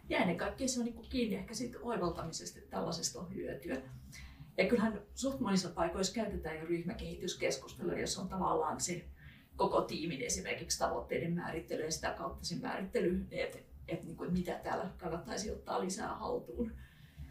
Ja 0.09 0.19
ennen 0.19 0.37
kaikkea 0.37 0.69
se 0.69 0.81
on 0.81 0.87
niin 0.87 1.09
kiinni 1.09 1.37
ehkä 1.37 1.55
siitä 1.55 1.79
oivaltamisesta, 1.83 2.59
että 2.59 2.71
tällaisesta 2.71 3.21
on 3.21 3.35
hyötyä. 3.35 3.77
Ja 4.57 4.69
kyllähän 4.69 5.01
suht 5.15 5.41
monissa 5.41 5.69
paikoissa 5.69 6.15
käytetään 6.15 6.59
jo 6.59 6.67
ryhmäkehityskeskustelua, 6.67 7.99
jos 7.99 8.19
on 8.19 8.29
tavallaan 8.29 8.81
se 8.81 9.05
koko 9.57 9.81
tiimin 9.81 10.23
esimerkiksi 10.23 10.79
tavoitteiden 10.79 11.33
määrittely 11.33 11.85
ja 11.85 11.93
sitä 11.93 12.11
kautta 12.19 12.45
se 12.45 12.57
määrittely, 12.57 13.27
että, 13.31 13.59
että, 13.89 14.07
niin 14.07 14.17
kuin, 14.17 14.33
mitä 14.33 14.61
täällä 14.65 14.91
kannattaisi 14.99 15.51
ottaa 15.51 15.81
lisää 15.81 16.15
haltuun. 16.15 16.73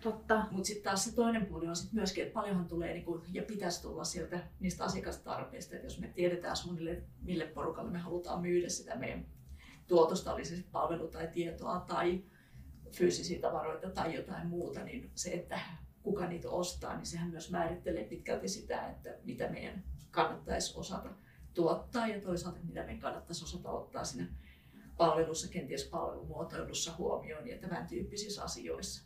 Totta. 0.02 0.46
Mutta 0.52 0.68
sitten 0.68 0.84
taas 0.84 1.04
se 1.04 1.16
toinen 1.16 1.46
puoli 1.46 1.68
on 1.68 1.76
sit 1.76 1.94
myöskin, 1.94 2.24
että 2.24 2.34
paljonhan 2.34 2.68
tulee 2.68 2.94
niinku, 2.94 3.24
ja 3.34 3.44
pitäisi 3.44 3.82
tulla 3.82 4.04
sieltä 4.04 4.40
niistä 4.60 4.84
asiakastarpeista, 4.84 5.76
että 5.76 5.88
jos 5.88 6.00
me 6.00 6.08
tiedetään 6.08 6.56
suunnilleen, 6.56 7.04
mille 7.22 7.46
porukalle 7.46 7.92
me 7.92 8.00
halutaan 8.00 8.42
myydä 8.42 8.70
sitä 8.70 8.96
meidän 8.96 9.26
tuotosta, 9.88 10.34
olisi 10.34 10.58
se 10.58 10.64
palvelu 10.72 11.08
tai 11.08 11.28
tietoa 11.28 11.80
tai 11.80 12.24
fyysisiä 12.96 13.40
tavaroita 13.40 13.90
tai 13.90 14.16
jotain 14.16 14.48
muuta, 14.48 14.84
niin 14.84 15.12
se, 15.16 15.34
että 15.34 15.60
kuka 16.04 16.28
niitä 16.28 16.50
ostaa, 16.50 16.96
niin 16.96 17.06
sehän 17.06 17.30
myös 17.30 17.52
määrittelee 17.52 18.04
pitkälti 18.04 18.48
sitä, 18.48 18.88
että 18.88 19.10
mitä 19.24 19.50
meidän 19.50 19.84
kannattaisi 20.12 20.80
osata 20.80 21.10
tuottaa 21.54 22.08
ja 22.08 22.22
toisaalta 22.22 22.60
mitä 22.64 22.84
meidän 22.84 23.00
kannattaisi 23.00 23.44
osata 23.44 23.72
ottaa 23.72 24.04
siinä 24.04 24.28
palvelussa, 24.98 25.48
kenties 25.48 25.84
palvelumuotoilussa 25.84 26.96
huomioon 26.98 27.48
ja 27.48 27.58
tämän 27.58 27.88
tyyppisissä 27.88 28.44
asioissa. 28.44 29.06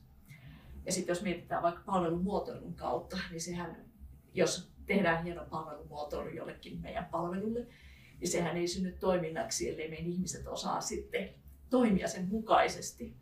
Ja 0.85 0.91
sitten 0.91 1.13
jos 1.13 1.21
mietitään 1.21 1.63
vaikka 1.63 1.81
palvelumuotoilun 1.85 2.73
kautta, 2.73 3.17
niin 3.31 3.41
sehän, 3.41 3.85
jos 4.33 4.71
tehdään 4.85 5.23
hieno 5.23 5.45
palvelumuotoilu 5.49 6.29
jollekin 6.29 6.81
meidän 6.81 7.05
palvelulle, 7.05 7.67
niin 8.19 8.29
sehän 8.29 8.57
ei 8.57 8.67
synny 8.67 8.91
toiminnaksi, 8.91 9.69
ellei 9.69 9.89
meidän 9.89 10.11
ihmiset 10.11 10.47
osaa 10.47 10.81
sitten 10.81 11.29
toimia 11.69 12.07
sen 12.07 12.27
mukaisesti. 12.27 13.15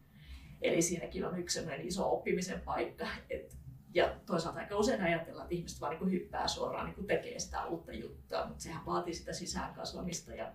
Eli 0.62 0.82
siinäkin 0.82 1.26
on 1.26 1.40
yksi 1.40 1.60
iso 1.82 2.14
oppimisen 2.14 2.62
paikka. 2.62 3.08
Et, 3.30 3.58
ja 3.94 4.16
toisaalta 4.26 4.60
aika 4.60 4.78
usein 4.78 5.02
ajatellaan, 5.02 5.46
että 5.46 5.56
ihmiset 5.56 5.82
vaan 5.82 5.98
niin 6.00 6.12
hyppää 6.12 6.48
suoraan 6.48 6.94
niin 6.98 7.08
tekee 7.08 7.40
sitä 7.40 7.66
uutta 7.66 7.94
juttua, 7.94 8.46
mutta 8.48 8.64
sehän 8.64 8.86
vaatii 8.86 9.14
sitä 9.14 9.34
sisään 9.34 9.74
kasvamista 9.74 10.36
ja 10.36 10.52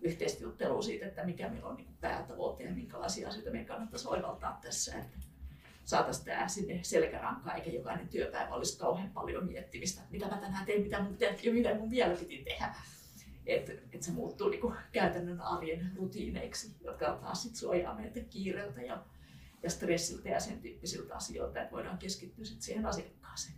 yhteistä 0.00 0.42
juttelua 0.42 0.82
siitä, 0.82 1.06
että 1.06 1.24
mikä 1.24 1.48
meillä 1.48 1.68
on 1.68 1.76
niin 1.76 1.96
päätavoite 2.00 2.64
ja 2.64 2.70
minkälaisia 2.70 3.28
asioita 3.28 3.50
meidän 3.50 3.66
kannattaisi 3.66 4.08
oivaltaa 4.08 4.58
tässä. 4.62 4.98
Että 4.98 5.18
saataisiin 5.84 6.24
tämä 6.24 6.48
sinne 6.48 6.80
selkärankaan, 6.82 7.56
eikä 7.56 7.70
jokainen 7.70 8.08
työpäivä 8.08 8.54
olisi 8.54 8.78
kauhean 8.78 9.10
paljon 9.10 9.46
miettimistä, 9.46 10.02
mitä 10.10 10.26
mä 10.26 10.36
tänään 10.36 10.66
teen, 10.66 10.82
mitä 10.82 11.02
mun, 11.02 11.16
te- 11.16 11.38
ja 11.42 11.52
mitä 11.52 11.74
mun 11.74 11.90
vielä 11.90 12.14
piti 12.14 12.44
tehdä. 12.44 12.74
Että 13.46 13.72
et 13.92 14.02
se 14.02 14.12
muuttuu 14.12 14.48
niinku 14.48 14.72
käytännön 14.92 15.40
arjen 15.40 15.92
rutiineiksi, 15.96 16.76
jotka 16.80 17.18
taas 17.20 17.42
sit 17.42 17.56
suojaa 17.56 17.94
meitä 17.94 18.20
kiireeltä 18.20 18.82
ja, 18.82 19.04
ja 19.68 19.72
stressiltä 19.72 20.28
ja 20.28 20.40
sen 20.40 20.58
tyyppisiltä 20.58 21.16
asioilta, 21.16 21.60
että 21.60 21.72
voidaan 21.72 21.98
keskittyä 21.98 22.44
sit 22.44 22.62
siihen 22.62 22.86
asiakkaaseen. 22.86 23.54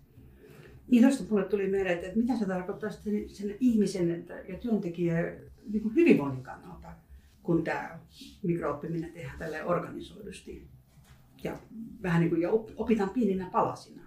Niin 0.88 1.02
tuosta 1.02 1.24
mulle 1.30 1.44
tuli 1.44 1.68
mieleen, 1.68 1.98
että 1.98 2.18
mitä 2.18 2.36
se 2.36 2.46
tarkoittaa 2.46 2.90
sitten 2.90 3.28
sen 3.28 3.56
ihmisen 3.60 4.26
ja 4.48 4.58
työntekijän 4.58 5.40
niin 5.72 5.82
kuin 5.82 5.94
hyvinvoinnin 5.94 6.42
kannalta, 6.42 6.88
kun 7.42 7.64
tämä 7.64 7.98
mikrooppiminen 8.42 9.12
tehdään 9.12 9.38
tälle 9.38 9.64
organisoidusti 9.64 10.68
ja 11.44 11.58
vähän 12.02 12.20
niin 12.20 12.30
kuin 12.30 12.48
opitaan 12.76 13.10
pieninä 13.10 13.50
palasina. 13.52 14.02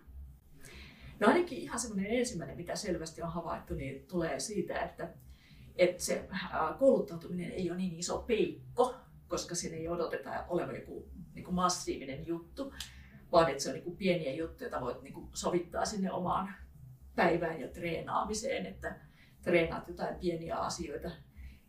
No 1.19 1.27
ainakin 1.27 1.57
ihan 1.57 1.79
semmoinen 1.79 2.11
ensimmäinen, 2.11 2.57
mitä 2.57 2.75
selvästi 2.75 3.21
on 3.21 3.31
havaittu, 3.31 3.73
niin 3.73 4.05
tulee 4.07 4.39
siitä, 4.39 4.79
että, 4.79 5.09
että 5.75 6.03
se 6.03 6.29
kouluttautuminen 6.79 7.51
ei 7.51 7.69
ole 7.69 7.77
niin 7.77 7.99
iso 7.99 8.17
peikko, 8.17 8.95
koska 9.27 9.55
siinä 9.55 9.77
ei 9.77 9.87
odoteta 9.87 10.45
olevan 10.47 10.75
joku 10.75 11.09
niin 11.35 11.45
kuin 11.45 11.55
massiivinen 11.55 12.27
juttu, 12.27 12.73
vaan 13.31 13.49
että 13.49 13.63
se 13.63 13.69
on 13.69 13.75
niin 13.75 13.83
kuin 13.83 13.97
pieniä 13.97 14.33
juttuja, 14.33 14.69
joita 14.69 14.85
voit 14.85 15.01
niin 15.01 15.13
kuin 15.13 15.29
sovittaa 15.33 15.85
sinne 15.85 16.11
omaan 16.11 16.53
päivään 17.15 17.61
ja 17.61 17.67
treenaamiseen, 17.67 18.65
että 18.65 18.99
treenaat 19.41 19.87
jotain 19.87 20.15
pieniä 20.15 20.57
asioita 20.57 21.11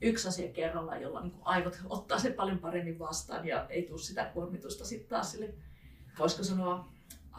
yksi 0.01 0.29
asia 0.29 0.53
kerrallaan, 0.53 1.03
jolla 1.03 1.21
niin 1.21 1.35
aivot 1.41 1.79
ottaa 1.91 2.19
sen 2.19 2.35
paljon 2.35 2.59
paremmin 2.59 2.99
vastaan 2.99 3.47
ja 3.47 3.67
ei 3.69 3.83
tule 3.83 3.99
sitä 3.99 4.25
kuormitusta 4.25 4.85
sitten 4.85 5.09
taas 5.09 5.33
sille, 5.33 5.55
voisiko 6.19 6.45
sanoa, 6.45 6.89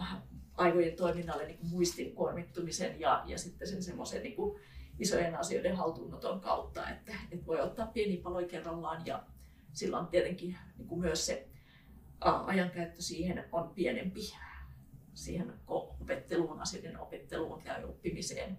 äh, 0.01 0.17
aivojen 0.57 0.95
toiminnalle 0.95 1.45
niin 1.45 1.59
muistin 1.69 2.15
kuormittumisen 2.15 2.99
ja, 2.99 3.23
ja 3.25 3.37
sitten 3.37 3.67
sen 3.67 3.83
semmoisen 3.83 4.23
niin 4.23 4.35
isojen 4.99 5.35
asioiden 5.35 5.75
haltuunoton 5.75 6.41
kautta, 6.41 6.89
että, 6.89 7.11
että 7.31 7.45
voi 7.45 7.61
ottaa 7.61 7.87
pieni 7.87 8.17
paloja 8.17 8.47
kerrallaan 8.47 9.05
ja 9.05 9.23
silloin 9.73 10.07
tietenkin 10.07 10.57
niin 10.77 10.87
kuin 10.87 11.01
myös 11.01 11.25
se 11.25 11.47
ajankäyttö 12.21 13.01
siihen 13.01 13.45
on 13.51 13.69
pienempi 13.69 14.21
siihen 15.13 15.53
opetteluun, 15.67 16.61
asioiden 16.61 16.99
opetteluun 16.99 17.61
ja 17.65 17.75
oppimiseen. 17.87 18.57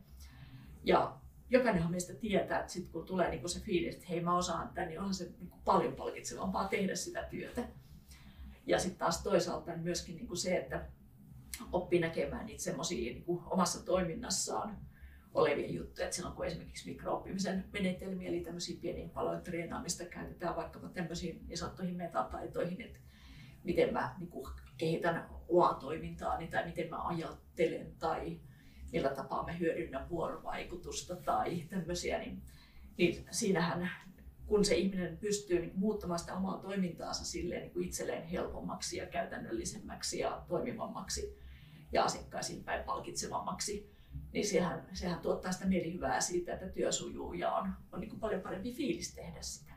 Ja 0.85 1.17
jokainenhan 1.51 1.91
meistä 1.91 2.15
tietää, 2.15 2.61
että 2.61 2.73
sit 2.73 2.89
kun 2.89 3.07
tulee 3.07 3.31
niinku 3.31 3.49
se 3.49 3.61
fiilis, 3.61 3.95
että 3.95 4.07
hei 4.09 4.21
mä 4.21 4.37
osaan 4.37 4.69
tämän, 4.69 4.89
niin 4.89 4.99
onhan 4.99 5.15
se 5.15 5.25
niinku 5.39 5.59
paljon 5.65 5.95
palkitsevampaa 5.95 6.69
tehdä 6.69 6.95
sitä 6.95 7.23
työtä. 7.23 7.65
Ja 8.67 8.79
sitten 8.79 8.99
taas 8.99 9.23
toisaalta 9.23 9.71
niin 9.71 9.85
myöskin 9.85 10.17
niinku 10.17 10.37
se, 10.37 10.57
että 10.57 10.87
oppii 11.73 12.01
näkemään 12.01 12.47
niitä 12.47 12.63
semmoisia 12.63 13.13
niinku 13.13 13.43
omassa 13.47 13.85
toiminnassaan 13.85 14.79
olevia 15.35 15.71
juttuja. 15.71 16.07
Et 16.07 16.13
silloin 16.13 16.35
kun 16.35 16.47
esimerkiksi 16.47 16.91
mikrooppimisen 16.91 17.65
menetelmiä, 17.73 18.29
eli 18.29 18.41
tämmöisiä 18.41 18.81
pieniä 18.81 19.09
paloja 19.09 19.41
treenaamista 19.41 20.05
käytetään 20.05 20.57
vaikkapa 20.57 20.89
tämmöisiin 20.89 21.47
niin 21.47 21.59
sanottuihin 21.59 21.97
metataitoihin, 21.97 22.81
että 22.81 22.99
miten 23.67 23.93
mä 23.93 24.15
niinku 24.19 24.49
kehitän 24.77 25.27
omaa 25.49 25.75
toimintaani 25.75 26.49
tai 26.49 26.67
miten 26.67 26.91
mä 26.91 27.07
ajattelen 27.07 27.93
tai 27.99 28.41
millä 28.93 29.09
tapaa 29.09 29.47
me 29.47 29.59
hyödynnä 29.59 30.07
vuorovaikutusta 30.11 31.17
tai 31.17 31.61
tämmöisiä, 31.71 32.19
niin, 32.19 32.43
niin 32.99 33.27
siinähän 33.31 33.91
kun 34.47 34.65
se 34.65 34.75
ihminen 34.75 35.19
pystyy 35.19 35.61
niin 35.61 35.73
muuttamaan 35.75 36.19
sitä 36.19 36.35
omaa 36.35 36.59
toimintaansa 36.59 37.25
silleen 37.25 37.63
niin 37.63 37.73
kuin 37.73 37.87
itselleen 37.87 38.27
helpommaksi 38.27 38.97
ja 38.97 39.07
käytännöllisemmäksi 39.07 40.19
ja 40.19 40.45
toimivammaksi 40.49 41.39
ja 41.93 42.05
asiakkaisiin 42.05 42.65
päin 42.65 42.85
palkitsevammaksi, 42.85 43.97
niin 44.33 44.47
sehän, 44.47 44.89
sehän 44.93 45.21
tuottaa 45.21 45.53
sitä 45.53 45.67
mielihyvää 45.67 46.21
siitä, 46.21 46.55
että 46.55 46.69
työ 46.69 46.93
sujuu 46.93 47.33
ja 47.33 47.53
on, 47.53 47.73
on 47.93 48.01
niin 48.01 48.11
kuin 48.11 48.21
paljon 48.21 48.43
parempi 48.43 48.73
fiilis 48.73 49.15
tehdä 49.15 49.43
sitä. 49.43 49.76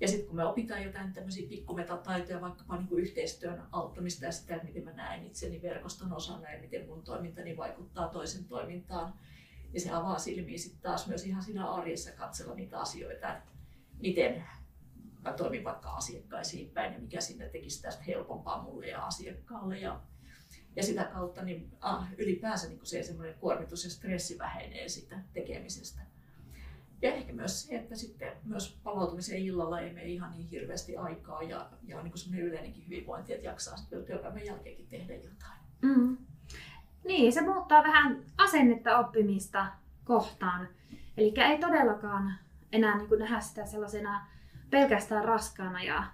Ja 0.00 0.08
sitten 0.08 0.26
kun 0.26 0.36
me 0.36 0.44
opitaan 0.44 0.84
jotain 0.84 1.12
tämmöisiä 1.12 1.48
pikkumetataitoja, 1.48 2.40
vaikkapa 2.40 2.76
niin 2.76 2.88
kuin 2.88 3.02
yhteistyön 3.02 3.62
auttamista 3.72 4.24
ja 4.24 4.32
sitä, 4.32 4.54
että 4.54 4.66
miten 4.66 4.84
mä 4.84 4.92
näen 4.92 5.26
itseni 5.26 5.62
verkoston 5.62 6.12
osana 6.12 6.50
ja 6.50 6.60
miten 6.60 6.86
mun 6.86 7.02
toimintani 7.02 7.56
vaikuttaa 7.56 8.08
toisen 8.08 8.44
toimintaan, 8.44 9.14
niin 9.72 9.80
se 9.80 9.90
avaa 9.90 10.18
silmiä 10.18 10.58
sitten 10.58 10.80
taas 10.80 11.06
myös 11.06 11.26
ihan 11.26 11.42
siinä 11.42 11.70
arjessa 11.70 12.12
katsella 12.12 12.54
niitä 12.54 12.80
asioita, 12.80 13.34
että 13.34 13.50
miten 14.00 14.44
mä 15.24 15.32
toimin 15.32 15.64
vaikka 15.64 15.90
asiakkaisiin 15.90 16.70
päin 16.70 16.92
ja 16.92 16.98
mikä 16.98 17.20
sinne 17.20 17.48
tekisi 17.48 17.82
tästä 17.82 18.02
helpompaa 18.02 18.62
mulle 18.62 18.86
ja 18.86 19.06
asiakkaalle. 19.06 19.78
Ja, 19.78 20.00
ja 20.76 20.82
sitä 20.82 21.04
kautta 21.04 21.42
niin, 21.42 21.70
ah, 21.80 22.08
ylipäänsä 22.18 22.68
niin 22.68 22.86
se 22.86 23.02
semmoinen 23.02 23.34
kuormitus 23.34 23.84
ja 23.84 23.90
stressi 23.90 24.38
vähenee 24.38 24.88
siitä 24.88 25.18
tekemisestä. 25.32 26.13
Ja 27.04 27.14
ehkä 27.14 27.32
myös 27.32 27.62
se, 27.62 27.76
että 27.76 27.96
sitten 27.96 28.32
myös 28.44 28.78
palautumiseen 28.84 29.42
illalla 29.42 29.80
ei 29.80 29.92
mene 29.92 30.06
ihan 30.06 30.32
niin 30.32 30.48
hirveästi 30.48 30.96
aikaa 30.96 31.42
ja, 31.42 31.70
ja 31.86 32.02
niin 32.02 32.12
kuin 32.12 32.38
yleinenkin 32.40 32.84
hyvinvointi, 32.84 33.32
että 33.32 33.46
jaksaa 33.46 33.76
sitten 33.76 34.04
työpäivän 34.04 34.44
jälkeenkin 34.44 34.86
tehdä 34.86 35.14
jotain. 35.14 35.60
Mm. 35.82 36.16
Niin, 37.04 37.32
se 37.32 37.40
muuttaa 37.40 37.82
vähän 37.82 38.22
asennetta 38.38 38.98
oppimista 38.98 39.66
kohtaan. 40.04 40.68
Eli 41.16 41.34
ei 41.36 41.58
todellakaan 41.58 42.34
enää 42.72 42.96
niin 42.96 43.08
kuin 43.08 43.20
nähdä 43.20 43.40
sitä 43.40 43.66
sellaisena 43.66 44.26
pelkästään 44.70 45.24
raskaana 45.24 45.82
ja, 45.82 46.04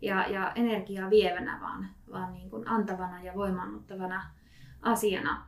ja, 0.00 0.28
ja 0.28 0.52
energiaa 0.54 1.10
vievänä, 1.10 1.58
vaan, 1.60 1.88
vaan 2.12 2.32
niin 2.32 2.50
kuin 2.50 2.68
antavana 2.68 3.22
ja 3.22 3.34
voimannuttavana 3.34 4.30
asiana. 4.82 5.46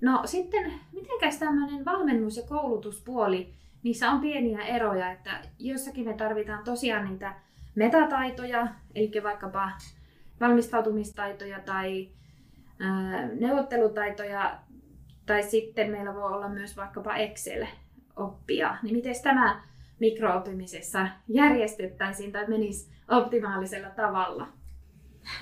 No 0.00 0.22
sitten, 0.24 0.72
miten 0.92 1.38
tämmöinen 1.38 1.84
valmennus- 1.84 2.36
ja 2.36 2.42
koulutuspuoli, 2.42 3.54
niissä 3.84 4.10
on 4.10 4.20
pieniä 4.20 4.64
eroja, 4.64 5.12
että 5.12 5.40
jossakin 5.58 6.04
me 6.04 6.14
tarvitaan 6.14 6.64
tosiaan 6.64 7.08
niitä 7.08 7.34
metataitoja, 7.74 8.66
eli 8.94 9.10
vaikkapa 9.22 9.70
valmistautumistaitoja 10.40 11.60
tai 11.60 12.08
neuvottelutaitoja, 13.40 14.58
tai 15.26 15.42
sitten 15.42 15.90
meillä 15.90 16.14
voi 16.14 16.32
olla 16.32 16.48
myös 16.48 16.76
vaikkapa 16.76 17.16
Excel-oppia. 17.16 18.76
Niin 18.82 18.96
miten 18.96 19.14
tämä 19.22 19.62
mikrooppimisessa 20.00 21.08
järjestettäisiin 21.28 22.32
tai 22.32 22.46
menisi 22.48 22.92
optimaalisella 23.08 23.90
tavalla? 23.90 24.48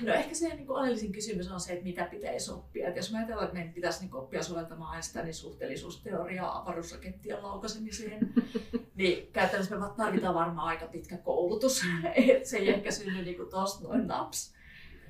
No 0.01 0.13
ehkä 0.13 0.35
se 0.35 0.47
niin 0.47 0.67
kuin 0.67 0.77
oleellisin 0.77 1.11
kysymys 1.11 1.51
on 1.51 1.59
se, 1.59 1.73
että 1.73 1.83
mitä 1.83 2.05
pitäisi 2.05 2.51
oppia. 2.51 2.89
Et 2.89 2.95
jos 2.95 3.11
mä 3.11 3.17
ajatellaan, 3.17 3.45
että 3.45 3.57
meidän 3.57 3.73
pitäisi 3.73 4.05
niin 4.05 4.15
oppia 4.15 4.43
soveltamaan 4.43 4.95
Einsteinin 4.95 5.33
suhteellisuusteoriaa 5.33 6.59
avaruusrakettien 6.59 7.43
laukaisemiseen, 7.43 8.33
niin 8.95 9.29
käytännössä 9.33 9.75
me 9.75 9.85
tarvitaan 9.97 10.35
varmaan 10.35 10.67
aika 10.67 10.87
pitkä 10.87 11.17
koulutus. 11.17 11.81
Et 12.15 12.45
se 12.45 12.57
ei 12.57 12.69
ehkä 12.69 12.91
synny 12.91 13.23
niin 13.23 13.49
tuosta 13.49 13.87
noin 13.87 14.07
naps. 14.07 14.53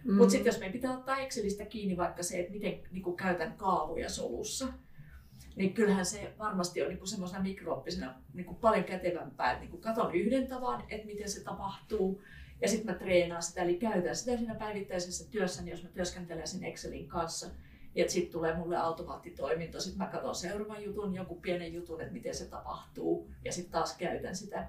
Mm. 0.03 0.13
Mutta 0.13 0.31
sitten 0.31 0.51
jos 0.51 0.59
meidän 0.59 0.73
pitää 0.73 0.97
ottaa 0.97 1.17
Excelistä 1.17 1.65
kiinni 1.65 1.97
vaikka 1.97 2.23
se, 2.23 2.39
että 2.39 2.51
miten 2.51 2.79
niin 2.91 3.03
kuin 3.03 3.17
käytän 3.17 3.53
kaavoja 3.57 4.09
solussa, 4.09 4.67
niin 5.55 5.73
kyllähän 5.73 6.05
se 6.05 6.33
varmasti 6.39 6.81
on 6.81 6.89
niin 6.89 7.07
semmoisena 7.07 7.43
mikrooppisena 7.43 8.13
niin 8.33 8.55
paljon 8.55 8.83
kätevämpää, 8.83 9.51
että 9.51 9.65
niin 9.65 9.81
katon 9.81 10.15
yhden 10.15 10.47
tavan, 10.47 10.83
että 10.89 11.07
miten 11.07 11.29
se 11.29 11.43
tapahtuu, 11.43 12.21
ja 12.63 12.69
sitten 12.69 12.93
mä 12.93 12.99
treenaan 12.99 13.43
sitä, 13.43 13.61
eli 13.61 13.75
käytän 13.75 14.15
sitä 14.15 14.37
siinä 14.37 14.55
päivittäisessä 14.55 15.31
työssä, 15.31 15.61
niin 15.61 15.71
jos 15.71 15.83
mä 15.83 15.89
työskentelen 15.89 16.47
sen 16.47 16.63
Excelin 16.63 17.07
kanssa, 17.07 17.47
ja 17.95 18.09
sitten 18.09 18.31
tulee 18.31 18.57
mulle 18.57 18.77
automaattitoiminto, 18.77 19.79
sitten 19.79 19.97
mä 19.97 20.11
katson 20.11 20.35
seuraavan 20.35 20.83
jutun, 20.83 21.15
jonkun 21.15 21.41
pienen 21.41 21.73
jutun, 21.73 22.01
että 22.01 22.13
miten 22.13 22.35
se 22.35 22.45
tapahtuu, 22.45 23.31
ja 23.45 23.51
sitten 23.51 23.71
taas 23.71 23.97
käytän 23.97 24.35
sitä. 24.35 24.67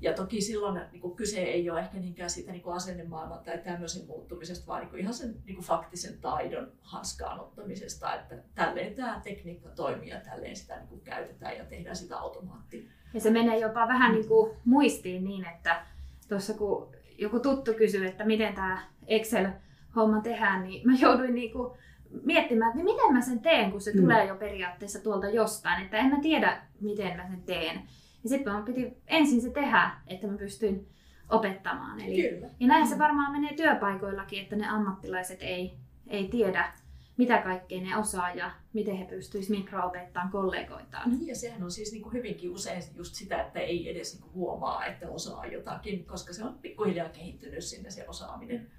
Ja 0.00 0.12
toki 0.12 0.40
silloin 0.40 0.80
niin 0.92 1.00
kuin 1.00 1.16
kyse 1.16 1.40
ei 1.40 1.70
ole 1.70 1.80
ehkä 1.80 1.98
niinkään 1.98 2.30
siitä 2.30 2.52
niin 2.52 2.62
kuin 2.62 2.76
asennemaailman 2.76 3.44
tai 3.44 3.58
tämmöisen 3.58 4.06
muuttumisesta, 4.06 4.66
vaan 4.66 4.86
niin 4.86 5.00
ihan 5.00 5.14
sen 5.14 5.34
niin 5.44 5.54
kuin 5.54 5.66
faktisen 5.66 6.18
taidon 6.20 6.72
hanskaan 6.80 7.40
ottamisesta, 7.40 8.14
että 8.14 8.34
tälleen 8.54 8.94
tämä 8.94 9.20
tekniikka 9.24 9.68
toimii 9.68 10.08
ja 10.08 10.20
tälleen 10.20 10.56
sitä 10.56 10.76
niin 10.76 10.88
kuin 10.88 11.00
käytetään 11.00 11.56
ja 11.56 11.64
tehdään 11.64 11.96
sitä 11.96 12.18
automaattia. 12.18 12.90
Ja 13.14 13.20
se 13.20 13.30
menee 13.30 13.58
jopa 13.58 13.88
vähän 13.88 14.12
niin 14.12 14.28
kuin 14.28 14.56
muistiin 14.64 15.24
niin, 15.24 15.46
että 15.48 15.86
tuossa 16.28 16.54
kun 16.54 16.99
joku 17.20 17.40
tuttu 17.40 17.74
kysyy, 17.74 18.06
että 18.06 18.24
miten 18.24 18.54
tämä 18.54 18.82
Excel-homma 19.06 20.20
tehdään, 20.20 20.62
niin 20.62 20.86
mä 20.86 20.92
jouduin 21.00 21.34
niin 21.34 21.52
kuin 21.52 21.78
miettimään, 22.24 22.70
että 22.70 22.76
niin 22.76 22.96
miten 22.96 23.12
mä 23.12 23.20
sen 23.20 23.40
teen, 23.40 23.70
kun 23.70 23.80
se 23.80 23.92
mm. 23.92 24.00
tulee 24.00 24.24
jo 24.24 24.34
periaatteessa 24.34 25.02
tuolta 25.02 25.28
jostain, 25.28 25.84
että 25.84 25.96
en 25.96 26.10
mä 26.10 26.20
tiedä, 26.20 26.62
miten 26.80 27.16
mä 27.16 27.28
sen 27.28 27.42
teen. 27.42 27.82
Ja 28.22 28.28
sitten 28.28 28.52
mun 28.52 28.64
piti 28.64 28.96
ensin 29.06 29.42
se 29.42 29.50
tehdä, 29.50 29.90
että 30.06 30.26
mä 30.26 30.36
pystyin 30.36 30.88
opettamaan. 31.28 32.00
Eli, 32.00 32.30
Kyllä. 32.30 32.46
Ja 32.60 32.66
näin 32.66 32.86
se 32.86 32.98
varmaan 32.98 33.32
menee 33.32 33.54
työpaikoillakin, 33.54 34.42
että 34.42 34.56
ne 34.56 34.68
ammattilaiset 34.68 35.38
ei, 35.42 35.74
ei 36.06 36.28
tiedä, 36.28 36.72
mitä 37.20 37.38
kaikkea 37.38 37.80
ne 37.80 37.96
osaa 37.96 38.34
ja 38.34 38.50
miten 38.72 38.96
he 38.96 39.04
pystyisivät 39.04 39.58
mikroopettaan 39.58 40.30
kollegoitaan. 40.30 41.10
Niin, 41.10 41.26
ja 41.26 41.36
sehän 41.36 41.62
on 41.62 41.70
siis 41.70 41.92
niin 41.92 42.02
kuin 42.02 42.12
hyvinkin 42.12 42.50
usein 42.50 42.82
just 42.94 43.14
sitä, 43.14 43.42
että 43.42 43.60
ei 43.60 43.90
edes 43.90 44.12
niin 44.12 44.22
kuin 44.22 44.34
huomaa, 44.34 44.86
että 44.86 45.08
osaa 45.08 45.46
jotakin, 45.46 46.04
koska 46.04 46.32
se 46.32 46.44
on 46.44 46.58
pikkuhiljaa 46.58 47.08
kehittynyt 47.08 47.64
sinne 47.64 47.90
se 47.90 48.08
osaaminen. 48.08 48.70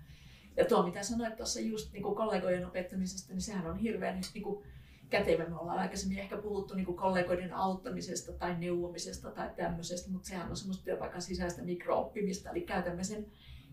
Ja 0.58 0.66
tuo, 0.66 0.84
mitä 0.84 1.04
sanoit 1.04 1.36
tuossa 1.36 1.60
just 1.60 1.94
niin 1.94 2.04
kuin 2.04 2.16
kollegojen 2.16 2.68
opettamisesta, 2.68 3.34
niin 3.34 3.42
sehän 3.42 3.68
on 3.68 3.78
hirveän 3.78 4.22
niin 4.34 4.44
kuin 4.44 4.66
kätevä. 5.10 5.46
Me 5.46 5.56
ollaan 5.56 5.80
aikaisemmin 5.80 6.20
ehkä 6.20 6.38
puhuttu 6.38 6.76
niin 6.76 6.86
kuin 6.86 6.98
kollegoiden 6.98 7.54
auttamisesta 7.54 8.32
tai 8.32 8.56
neuvomisesta 8.60 9.32
tai 9.32 9.50
tämmöisestä, 9.56 10.12
mutta 10.12 10.28
sehän 10.28 10.50
on 10.50 10.58
semmoista 10.58 10.84
työpaikan 10.84 11.22
sisäistä 11.22 11.62
mikrooppimista, 11.62 12.50
eli 12.50 12.62
käytämme 12.62 13.04
sen 13.04 13.26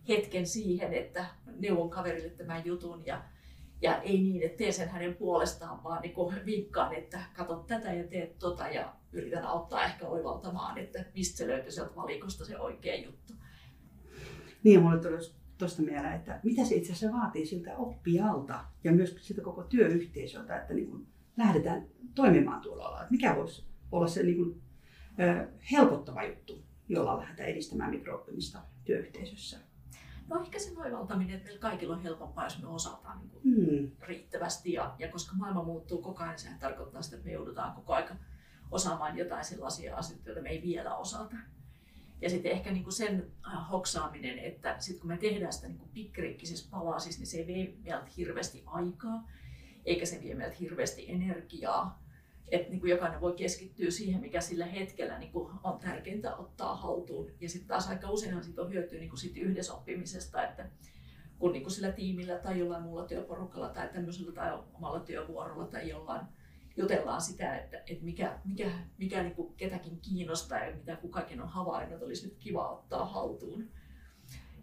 hetken 0.09 0.47
siihen, 0.47 0.95
että 0.95 1.27
neuvon 1.59 1.91
kaverille 1.91 2.31
tämän 2.31 2.67
jutun 2.67 3.07
ja, 3.07 3.23
ja 3.83 4.03
ei 4.03 4.23
niin, 4.23 4.43
että 4.43 4.59
tee 4.59 4.73
sen 4.73 4.89
hänen 4.89 5.15
puolestaan, 5.15 5.85
vaan 5.85 6.03
niin 6.03 6.47
vinkkaan, 6.47 6.95
että 6.95 7.21
katso 7.37 7.57
tätä 7.57 7.93
ja 7.93 8.05
teet 8.05 8.39
tota 8.39 8.69
ja 8.69 8.95
yritän 9.13 9.45
auttaa 9.45 9.85
ehkä 9.85 10.07
oivaltamaan, 10.07 10.79
että 10.79 11.05
mistä 11.15 11.37
se 11.37 11.47
löytyy 11.47 11.71
sieltä 11.71 11.97
valikosta 11.97 12.45
se 12.45 12.59
oikea 12.59 12.97
juttu. 12.97 13.33
Niin, 14.65 14.83
mulle 14.83 15.01
tuli 15.01 15.19
tuosta 15.59 15.83
mieleen, 15.83 16.15
että 16.15 16.41
mitä 16.43 16.65
se 16.65 16.75
itse 16.75 16.93
asiassa 16.93 17.19
vaatii 17.19 17.47
siltä 17.47 17.77
oppijalta 17.77 18.65
ja 18.85 18.93
myös 18.93 19.17
siltä 19.21 19.43
koko 19.43 19.63
työyhteisöltä, 19.63 20.61
että 20.61 20.75
niin 20.75 20.91
kuin 20.91 21.07
lähdetään 21.37 21.87
toimimaan 22.15 22.61
tuolla 22.61 22.85
alalla. 22.85 23.07
Mikä 23.11 23.37
voisi 23.37 23.65
olla 23.93 24.07
se 24.07 24.23
niin 24.23 24.37
kuin, 24.37 24.63
helpottava 25.73 26.25
juttu, 26.25 26.63
jolla 26.89 27.19
lähdetään 27.19 27.49
edistämään 27.49 27.91
mikrooppimista 27.91 28.59
työyhteisössä? 28.85 29.68
No 30.29 30.43
ehkä 30.43 30.59
se 30.59 30.73
oivaltaminen, 30.77 31.37
että 31.37 31.45
meillä 31.45 31.61
kaikilla 31.61 31.95
on 31.95 32.03
helpompaa, 32.03 32.45
jos 32.45 32.63
me 32.63 32.69
osataan 32.69 33.19
niin 33.19 33.31
kuin 33.31 33.43
hmm. 33.43 33.91
riittävästi. 34.01 34.73
Ja, 34.73 34.95
ja 34.99 35.09
koska 35.09 35.37
maailma 35.37 35.63
muuttuu 35.63 36.03
koko 36.03 36.23
ajan, 36.23 36.39
sehän 36.39 36.59
tarkoittaa 36.59 37.03
sitä, 37.03 37.17
että 37.17 37.27
me 37.27 37.33
joudutaan 37.33 37.75
koko 37.75 37.93
ajan 37.93 38.19
osaamaan 38.71 39.19
jotain 39.19 39.45
sellaisia 39.45 39.97
asioita, 39.97 40.29
joita 40.29 40.43
me 40.43 40.49
ei 40.49 40.63
vielä 40.63 40.97
osata. 40.97 41.37
Ja 42.21 42.31
sitten 42.31 42.53
ehkä 42.53 42.73
niin 42.73 42.85
kuin 42.85 42.95
sen 42.95 43.31
äh, 43.47 43.71
hoksaaminen, 43.71 44.39
että 44.39 44.77
sitten 44.79 45.01
kun 45.01 45.09
me 45.09 45.17
tehdään 45.17 45.53
sitä 45.53 45.69
niin 45.69 45.91
pikkirikkisessä 45.95 46.69
palasissa, 46.71 47.21
niin 47.21 47.27
se 47.27 47.39
ei 47.39 47.47
vie 47.47 47.75
meiltä 47.85 48.11
hirveästi 48.17 48.63
aikaa 48.67 49.25
eikä 49.89 50.07
se 50.07 50.21
vie 50.23 50.35
meiltä 50.35 50.57
hirveästi 50.61 51.11
energiaa. 51.11 52.03
Että 52.51 52.71
niin 52.71 52.81
kuin 52.81 52.91
jokainen 52.91 53.21
voi 53.21 53.33
keskittyä 53.33 53.91
siihen, 53.91 54.21
mikä 54.21 54.41
sillä 54.41 54.67
hetkellä 54.67 55.19
niin 55.19 55.33
kuin 55.33 55.53
on 55.65 55.79
tärkeintä 55.79 56.37
ottaa 56.37 56.77
haltuun. 56.77 57.31
Ja 57.41 57.49
sitten 57.49 57.69
taas 57.69 57.89
aika 57.89 58.11
useinhan 58.11 58.45
siitä 58.45 58.63
on 58.63 58.73
hyötyä 58.73 58.99
niin 58.99 59.09
kuin 59.09 59.19
sit 59.19 59.37
yhdessä 59.37 59.75
oppimisesta, 59.75 60.49
että 60.49 60.69
kun 61.39 61.53
niin 61.53 61.63
kuin 61.63 61.73
sillä 61.73 61.93
tiimillä 61.93 62.39
tai 62.39 62.59
jollain 62.59 62.83
muulla 62.83 63.07
työporukalla 63.07 63.69
tai 63.69 63.89
tämmöisellä 63.89 64.33
tai 64.33 64.59
omalla 64.75 65.01
työvuorolla 65.01 65.67
tai 65.67 65.89
jollain 65.89 66.27
jutellaan 66.77 67.23
sitä, 67.23 67.59
että, 67.59 67.83
että 67.87 68.05
mikä, 68.05 68.39
mikä, 68.45 68.71
mikä 68.99 69.23
niin 69.23 69.35
kuin 69.35 69.55
ketäkin 69.57 70.01
kiinnostaa 70.01 70.59
ja 70.59 70.77
mitä 70.77 70.97
kukakin 70.97 71.41
on 71.41 71.49
havainnut, 71.49 72.03
olisi 72.03 72.27
nyt 72.27 72.37
kiva 72.39 72.71
ottaa 72.71 73.05
haltuun 73.05 73.69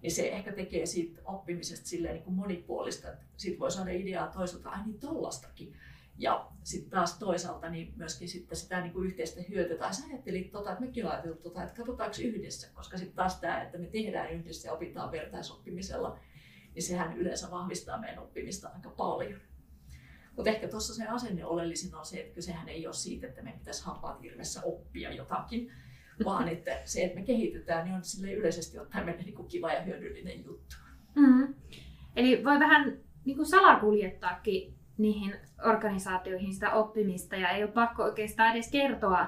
niin 0.05 0.11
se 0.11 0.29
ehkä 0.29 0.51
tekee 0.51 0.85
siitä 0.85 1.21
oppimisesta 1.25 1.89
niin 2.11 2.23
kuin 2.23 2.35
monipuolista, 2.35 3.09
että 3.09 3.25
siitä 3.37 3.59
voi 3.59 3.71
saada 3.71 3.91
ideaa 3.91 4.27
toisaalta, 4.27 4.69
ai 4.69 4.85
niin 4.85 4.99
tollastakin. 4.99 5.77
Ja 6.17 6.51
sitten 6.63 6.89
taas 6.89 7.19
toisaalta 7.19 7.69
niin 7.69 7.93
myöskin 7.95 8.29
sitten 8.29 8.57
sitä 8.57 8.81
niin 8.81 8.93
kuin 8.93 9.07
yhteistä 9.07 9.41
hyötyä. 9.49 9.77
Tai 9.77 9.93
sä 9.93 10.07
ajattelit 10.09 10.51
tota, 10.51 10.71
että 10.71 10.85
mekin 10.85 11.07
ajatellut 11.07 11.41
tota, 11.41 11.63
että 11.63 11.75
katsotaanko 11.75 12.15
yhdessä, 12.23 12.69
koska 12.73 12.97
sitten 12.97 13.15
taas 13.15 13.39
tämä, 13.39 13.61
että 13.61 13.77
me 13.77 13.87
tehdään 13.87 14.31
yhdessä 14.31 14.67
ja 14.67 14.73
opitaan 14.73 15.11
vertaisoppimisella, 15.11 16.19
niin 16.75 16.83
sehän 16.83 17.17
yleensä 17.17 17.51
vahvistaa 17.51 17.99
meidän 17.99 18.19
oppimista 18.19 18.69
aika 18.75 18.89
paljon. 18.89 19.39
Mutta 20.35 20.49
ehkä 20.49 20.67
tuossa 20.67 20.95
se 20.95 21.07
asenne 21.07 21.45
oleellisin 21.45 21.95
on 21.95 22.05
se, 22.05 22.19
että 22.19 22.35
kysehän 22.35 22.69
ei 22.69 22.87
ole 22.87 22.93
siitä, 22.93 23.27
että 23.27 23.41
meidän 23.41 23.59
pitäisi 23.59 23.85
hampaat 23.85 24.21
hirveässä 24.21 24.61
oppia 24.63 25.13
jotakin, 25.13 25.71
vaan 26.25 26.47
että 26.47 26.81
se, 26.83 27.03
että 27.03 27.19
me 27.19 27.25
kehitytään, 27.25 27.85
niin 27.85 27.95
on 27.95 28.03
sille 28.03 28.33
yleisesti 28.33 28.79
ottaen 28.79 29.05
meille 29.05 29.23
niin 29.23 29.35
kuin 29.35 29.47
kiva 29.47 29.73
ja 29.73 29.81
hyödyllinen 29.81 30.45
juttu. 30.45 30.75
Mm. 31.15 31.55
Eli 32.15 32.43
voi 32.43 32.59
vähän 32.59 32.97
niin 33.25 33.37
kuin 33.37 33.45
salakuljettaakin 33.45 34.75
niihin 34.97 35.35
organisaatioihin 35.65 36.53
sitä 36.53 36.71
oppimista 36.71 37.35
ja 37.35 37.49
ei 37.49 37.63
ole 37.63 37.71
pakko 37.71 38.03
oikeastaan 38.03 38.51
edes 38.51 38.71
kertoa, 38.71 39.27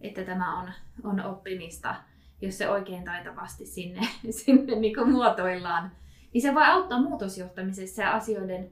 että 0.00 0.24
tämä 0.24 0.60
on, 0.60 0.70
on 1.04 1.24
oppimista, 1.24 1.94
jos 2.40 2.58
se 2.58 2.68
oikein 2.68 3.04
taitavasti 3.04 3.66
sinne, 3.66 4.00
sinne 4.44 4.74
niin 4.74 4.94
kuin 4.94 5.10
muotoillaan. 5.10 5.92
Niin 6.32 6.42
se 6.42 6.54
voi 6.54 6.64
auttaa 6.64 7.02
muutosjohtamisessa 7.02 8.02
ja 8.02 8.12
asioiden 8.12 8.70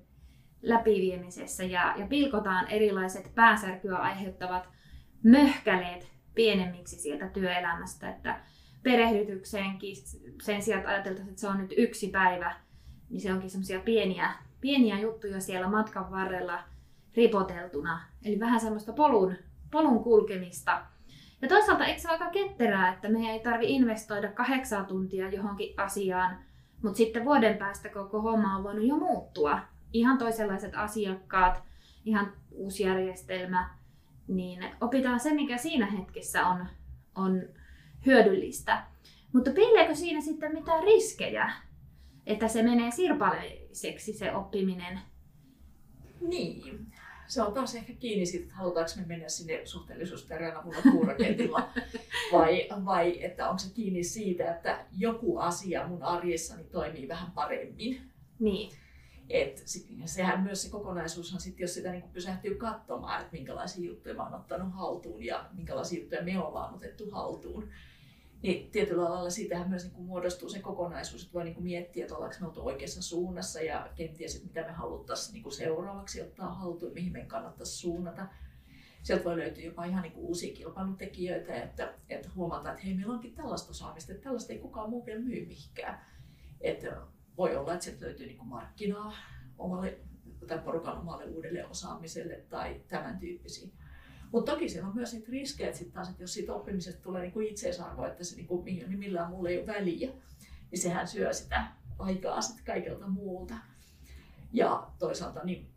läpiviemisessä 0.63 1.65
ja, 1.65 1.95
ja 1.99 2.07
pilkotaan 2.07 2.69
erilaiset 2.69 3.35
päänsärkyä 3.35 3.97
aiheuttavat 3.97 4.69
möhkäleet 5.23 6.09
pienemmiksi 6.35 6.97
sieltä 6.97 7.29
työelämästä, 7.29 8.11
että 8.11 8.41
perehdytykseenkin 8.83 9.97
sen 10.43 10.63
sijaan, 10.63 10.81
että 10.81 10.91
ajateltaisiin, 10.91 11.29
että 11.29 11.41
se 11.41 11.49
on 11.49 11.59
nyt 11.59 11.75
yksi 11.77 12.09
päivä, 12.09 12.55
niin 13.11 13.21
se 13.21 13.33
onkin 13.33 13.51
semmoisia 13.51 13.81
pieniä, 13.81 14.31
pieniä 14.61 14.99
juttuja 14.99 15.41
siellä 15.41 15.69
matkan 15.69 16.11
varrella 16.11 16.63
ripoteltuna. 17.17 18.01
Eli 18.25 18.41
vähän 18.41 18.61
semmoista 18.61 18.93
polun, 18.93 19.37
polun 19.71 20.05
kulkemista. 20.05 20.83
Ja 21.43 21.49
toisaalta 21.49 21.85
eikö 21.85 22.01
se 22.01 22.09
ole 22.09 22.19
aika 22.19 22.31
ketterää, 22.31 22.93
että 22.93 23.09
meidän 23.09 23.31
ei 23.31 23.41
tarvi 23.41 23.75
investoida 23.75 24.33
kahdeksan 24.33 24.87
tuntia 24.87 25.31
johonkin 25.31 25.75
asiaan, 25.77 26.39
mutta 26.83 26.97
sitten 26.97 27.25
vuoden 27.25 27.59
päästä 27.59 27.89
koko 27.89 28.23
homma 28.23 28.57
on 28.57 28.65
voinut 28.65 28.87
jo 28.87 28.97
muuttua. 28.97 29.59
Ihan 29.93 30.19
toisenlaiset 30.19 30.75
asiakkaat, 30.75 31.63
ihan 32.05 32.33
uusi 32.51 32.83
järjestelmä, 32.83 33.71
niin 34.29 34.65
opitaan 34.81 35.21
se, 35.21 35.35
mikä 35.35 35.57
siinä 35.57 35.87
hetkessä 35.87 36.47
on, 36.47 36.67
on 37.15 37.43
hyödyllistä. 38.07 38.85
Mutta 39.33 39.51
piileekö 39.51 39.95
siinä 39.95 40.21
sitten 40.21 40.53
mitään 40.53 40.83
riskejä, 40.83 41.53
että 42.33 42.49
se 42.49 42.63
menee 42.63 42.91
sirpaleiseksi 42.91 44.13
se 44.13 44.33
oppiminen? 44.33 45.01
Niin, 46.21 46.87
se 47.27 47.43
on 47.43 47.55
taas 47.55 47.75
ehkä 47.75 47.93
kiinni 47.93 48.27
siitä, 48.27 48.45
että 48.45 48.55
halutaanko 48.55 48.93
me 48.97 49.07
mennä 49.07 49.29
sinne 49.29 49.67
suhteellisuusteorian 49.67 50.57
avulla 50.57 50.83
puuraketilla 50.93 51.69
vai, 52.33 52.69
vai 52.85 53.25
että 53.25 53.49
onko 53.49 53.59
se 53.59 53.75
kiinni 53.75 54.05
siitä, 54.05 54.55
että 54.55 54.87
joku 54.99 55.39
asia 55.39 55.89
mun 55.89 56.03
arjessani 56.03 56.65
toimii 56.65 57.09
vähän 57.09 57.31
paremmin. 57.31 58.01
Niin. 58.39 58.71
Et 59.29 59.63
sehän 60.05 60.43
myös 60.43 60.63
se 60.63 60.71
kokonaisuushan 60.71 61.41
sitten, 61.41 61.65
jos 61.65 61.75
sitä 61.75 61.93
niin 61.93 62.11
pysähtyy 62.13 62.55
katsomaan, 62.55 63.21
että 63.21 63.33
minkälaisia 63.33 63.85
juttuja 63.85 64.15
mä 64.15 64.23
oon 64.23 64.35
ottanut 64.35 64.75
haltuun 64.75 65.25
ja 65.25 65.47
minkälaisia 65.53 66.01
juttuja 66.01 66.23
me 66.23 66.39
ollaan 66.39 66.75
otettu 66.75 67.11
haltuun, 67.11 67.69
niin 68.43 68.71
tietyllä 68.71 69.05
lailla 69.05 69.31
siitähän 69.31 69.69
myös 69.69 69.83
niin 69.83 69.93
kuin 69.93 70.07
muodostuu 70.07 70.49
se 70.49 70.59
kokonaisuus, 70.59 71.23
että 71.23 71.35
voi 71.35 71.45
niin 71.45 71.55
kuin 71.55 71.65
miettiä, 71.65 72.05
että 72.05 72.15
ollaanko 72.15 72.37
me 72.41 72.47
oltu 72.47 72.67
oikeassa 72.67 73.03
suunnassa 73.03 73.61
ja 73.61 73.91
kenties, 73.95 74.35
että 74.35 74.47
mitä 74.47 74.63
me 74.63 74.73
haluttaisiin 74.73 75.33
niin 75.33 75.43
kuin 75.43 75.53
seuraavaksi 75.53 76.23
ottaa 76.23 76.55
haltuun, 76.55 76.93
mihin 76.93 77.13
meidän 77.13 77.29
kannattaisi 77.29 77.77
suunnata. 77.77 78.27
Sieltä 79.03 79.25
voi 79.25 79.37
löytyä 79.39 79.65
jopa 79.65 79.85
ihan 79.85 80.03
niin 80.03 80.13
kuin 80.13 80.27
uusia 80.27 80.55
kilpailutekijöitä, 80.55 81.55
että, 81.55 81.95
että 82.09 82.29
huomataan, 82.35 82.75
että 82.75 82.87
hei, 82.87 82.95
meillä 82.95 83.15
onkin 83.15 83.35
tällaista 83.35 83.71
osaamista, 83.71 84.13
että 84.13 84.25
tällaista 84.25 84.53
ei 84.53 84.59
kukaan 84.59 84.91
muu 84.91 85.07
vielä 85.07 85.21
myy 85.21 85.47
mihinkään. 85.47 86.01
Että 86.61 86.97
voi 87.37 87.57
olla, 87.57 87.73
että 87.73 87.85
sieltä 87.85 88.05
löytyy 88.05 88.27
niin 88.27 88.39
kuin 88.39 88.49
markkinaa 88.49 89.15
omalle 89.59 89.99
tai 90.47 90.59
porukan 90.59 90.99
omalle 90.99 91.25
uudelle 91.25 91.67
osaamiselle 91.67 92.45
tai 92.49 92.81
tämän 92.89 93.19
tyyppisiä. 93.19 93.69
Mutta 94.33 94.53
toki 94.53 94.69
siellä 94.69 94.89
on 94.89 94.95
myös 94.95 95.13
niitä 95.13 95.29
riskejä, 95.31 95.69
että, 95.69 95.79
sit 95.79 95.93
taas, 95.93 96.09
että 96.09 96.23
jos 96.23 96.35
siitä 96.35 96.55
oppimisesta 96.55 97.03
tulee 97.03 97.23
niin 97.23 97.33
kuin 97.33 97.47
itseisarvo, 97.47 98.07
että 98.07 98.25
se 98.25 98.37
niin 98.37 98.47
kuin, 98.47 98.65
niin 98.65 98.99
millään 98.99 99.31
mulla 99.31 99.49
ei 99.49 99.59
ole 99.59 99.67
väliä, 99.67 100.11
niin 100.71 100.79
sehän 100.79 101.09
syö 101.09 101.33
sitä 101.33 101.67
aikaa 101.99 102.41
sitten 102.41 102.65
kaikelta 102.65 103.09
muulta. 103.09 103.55
Ja 104.53 104.91
toisaalta 104.99 105.41
niin, 105.45 105.71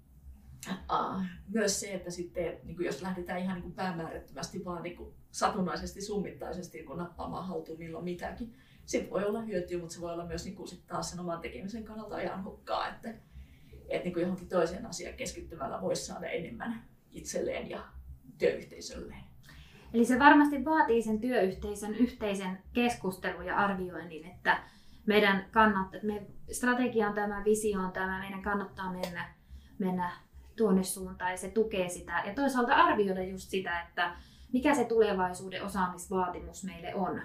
äh, 0.70 1.42
myös 1.48 1.80
se, 1.80 1.94
että 1.94 2.12
sitten, 2.12 2.60
niin 2.64 2.76
kuin 2.76 2.86
jos 2.86 3.02
lähdetään 3.02 3.40
ihan 3.40 3.56
niin 3.56 3.64
kuin 3.64 3.74
päämäärättömästi 3.74 4.66
vaan 4.66 4.84
niin 4.84 4.98
kuin 4.98 5.14
satunnaisesti, 5.32 6.02
summittaisesti, 6.02 6.84
kun 6.84 6.98
nappaamaan 6.98 7.48
haltuun 7.48 7.80
milloin 7.80 8.06
mitäkin, 8.06 8.56
sitten 8.86 9.12
voi 9.12 9.26
olla 9.26 9.42
hyötyä, 9.42 9.80
mutta 9.80 9.96
se 9.96 10.02
voi 10.02 10.14
olla 10.14 10.26
myös 10.26 10.46
niin 10.46 10.56
kuin 10.56 10.68
sit 10.68 10.88
taas 10.88 11.10
sen 11.10 11.20
oman 11.20 11.42
tekemisen 11.42 11.84
kannalta 11.84 12.16
ajan 12.16 12.44
hukkaa, 12.44 12.88
että, 12.88 13.10
että 13.90 14.04
niin 14.04 14.14
kuin 14.14 14.22
johonkin 14.22 14.50
toiseen 14.50 14.86
asiaan 14.86 15.18
keskittymällä 15.18 15.82
voisi 15.82 16.06
saada 16.06 16.28
enemmän 16.28 16.84
itselleen 17.12 17.70
ja 17.70 17.86
työyhteisölleen. 18.38 19.24
Eli 19.94 20.06
se 20.06 20.20
varmasti 20.20 20.66
vaatii 20.66 21.02
sen 21.02 21.22
työyhteisön 21.22 21.96
yhteisen 21.96 22.58
keskustelun 22.74 23.46
ja 23.46 23.58
arvioinnin, 23.58 24.26
että 24.26 24.64
meidän 25.06 25.46
kannattaa, 25.52 26.00
me 26.04 26.28
strategia 26.52 27.08
on 27.08 27.14
tämä, 27.14 27.44
visio 27.46 27.80
on 27.80 27.92
tämä, 27.92 28.20
meidän 28.20 28.42
kannattaa 28.42 28.92
mennä, 28.92 29.34
mennä 29.80 30.12
tuonne 30.56 30.84
suuntaan 30.84 31.32
ja 31.32 31.38
se 31.38 31.50
tukee 31.50 31.90
sitä. 31.90 32.24
Ja 32.26 32.34
toisaalta 32.34 32.74
arvioida 32.74 33.24
just 33.24 33.50
sitä, 33.50 33.82
että 33.82 34.16
mikä 34.54 34.76
se 34.76 34.86
tulevaisuuden 34.86 35.64
osaamisvaatimus 35.64 36.64
meille 36.64 36.96
on 36.96 37.22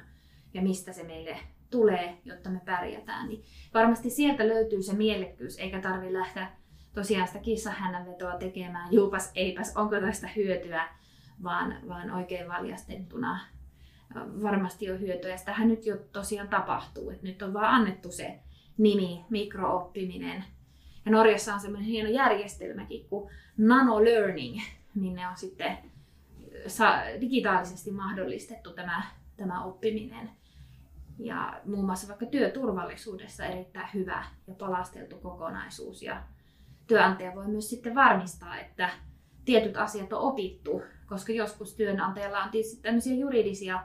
ja 0.54 0.62
mistä 0.62 0.92
se 0.92 1.02
meille 1.02 1.36
tulee, 1.70 2.18
jotta 2.24 2.50
me 2.50 2.60
pärjätään. 2.64 3.28
Niin 3.28 3.44
varmasti 3.74 4.10
sieltä 4.10 4.48
löytyy 4.48 4.82
se 4.82 4.92
mielekkyys, 4.92 5.58
eikä 5.58 5.80
tarvitse 5.80 6.18
lähteä 6.18 6.50
tosiaan 6.98 7.26
sitä 7.26 7.38
kissahännänvetoa 7.38 8.36
tekemään, 8.36 8.92
juupas 8.92 9.30
eipäs, 9.34 9.76
onko 9.76 10.00
tästä 10.00 10.28
hyötyä, 10.36 10.88
vaan, 11.42 11.76
vaan 11.88 12.10
oikein 12.10 12.48
valjastettuna 12.48 13.40
varmasti 14.42 14.90
on 14.90 15.00
hyötyä. 15.00 15.30
Ja 15.30 15.36
sitähän 15.36 15.68
nyt 15.68 15.86
jo 15.86 15.96
tosiaan 16.12 16.48
tapahtuu, 16.48 17.10
että 17.10 17.26
nyt 17.26 17.42
on 17.42 17.54
vaan 17.54 17.74
annettu 17.74 18.12
se 18.12 18.38
nimi, 18.78 19.24
mikrooppiminen. 19.30 20.44
Ja 21.04 21.12
Norjassa 21.12 21.54
on 21.54 21.60
semmoinen 21.60 21.88
hieno 21.88 22.10
järjestelmäkin 22.10 23.08
kuin 23.08 23.30
nano 23.56 24.04
learning, 24.04 24.60
minne 24.94 25.28
on 25.28 25.36
sitten 25.36 25.78
digitaalisesti 27.20 27.90
mahdollistettu 27.90 28.72
tämä, 28.72 29.02
tämä 29.36 29.64
oppiminen. 29.64 30.30
Ja 31.18 31.60
muun 31.64 31.84
muassa 31.84 32.08
vaikka 32.08 32.26
työturvallisuudessa 32.26 33.44
erittäin 33.44 33.88
hyvä 33.94 34.24
ja 34.46 34.54
palasteltu 34.54 35.16
kokonaisuus. 35.18 36.02
Ja 36.02 36.22
työnantaja 36.88 37.34
voi 37.34 37.48
myös 37.48 37.70
sitten 37.70 37.94
varmistaa, 37.94 38.58
että 38.58 38.90
tietyt 39.44 39.76
asiat 39.76 40.12
on 40.12 40.20
opittu, 40.20 40.82
koska 41.06 41.32
joskus 41.32 41.74
työnantajalla 41.74 42.42
on 42.42 42.50
tietysti 42.50 42.82
tämmöisiä 42.82 43.14
juridisia 43.14 43.82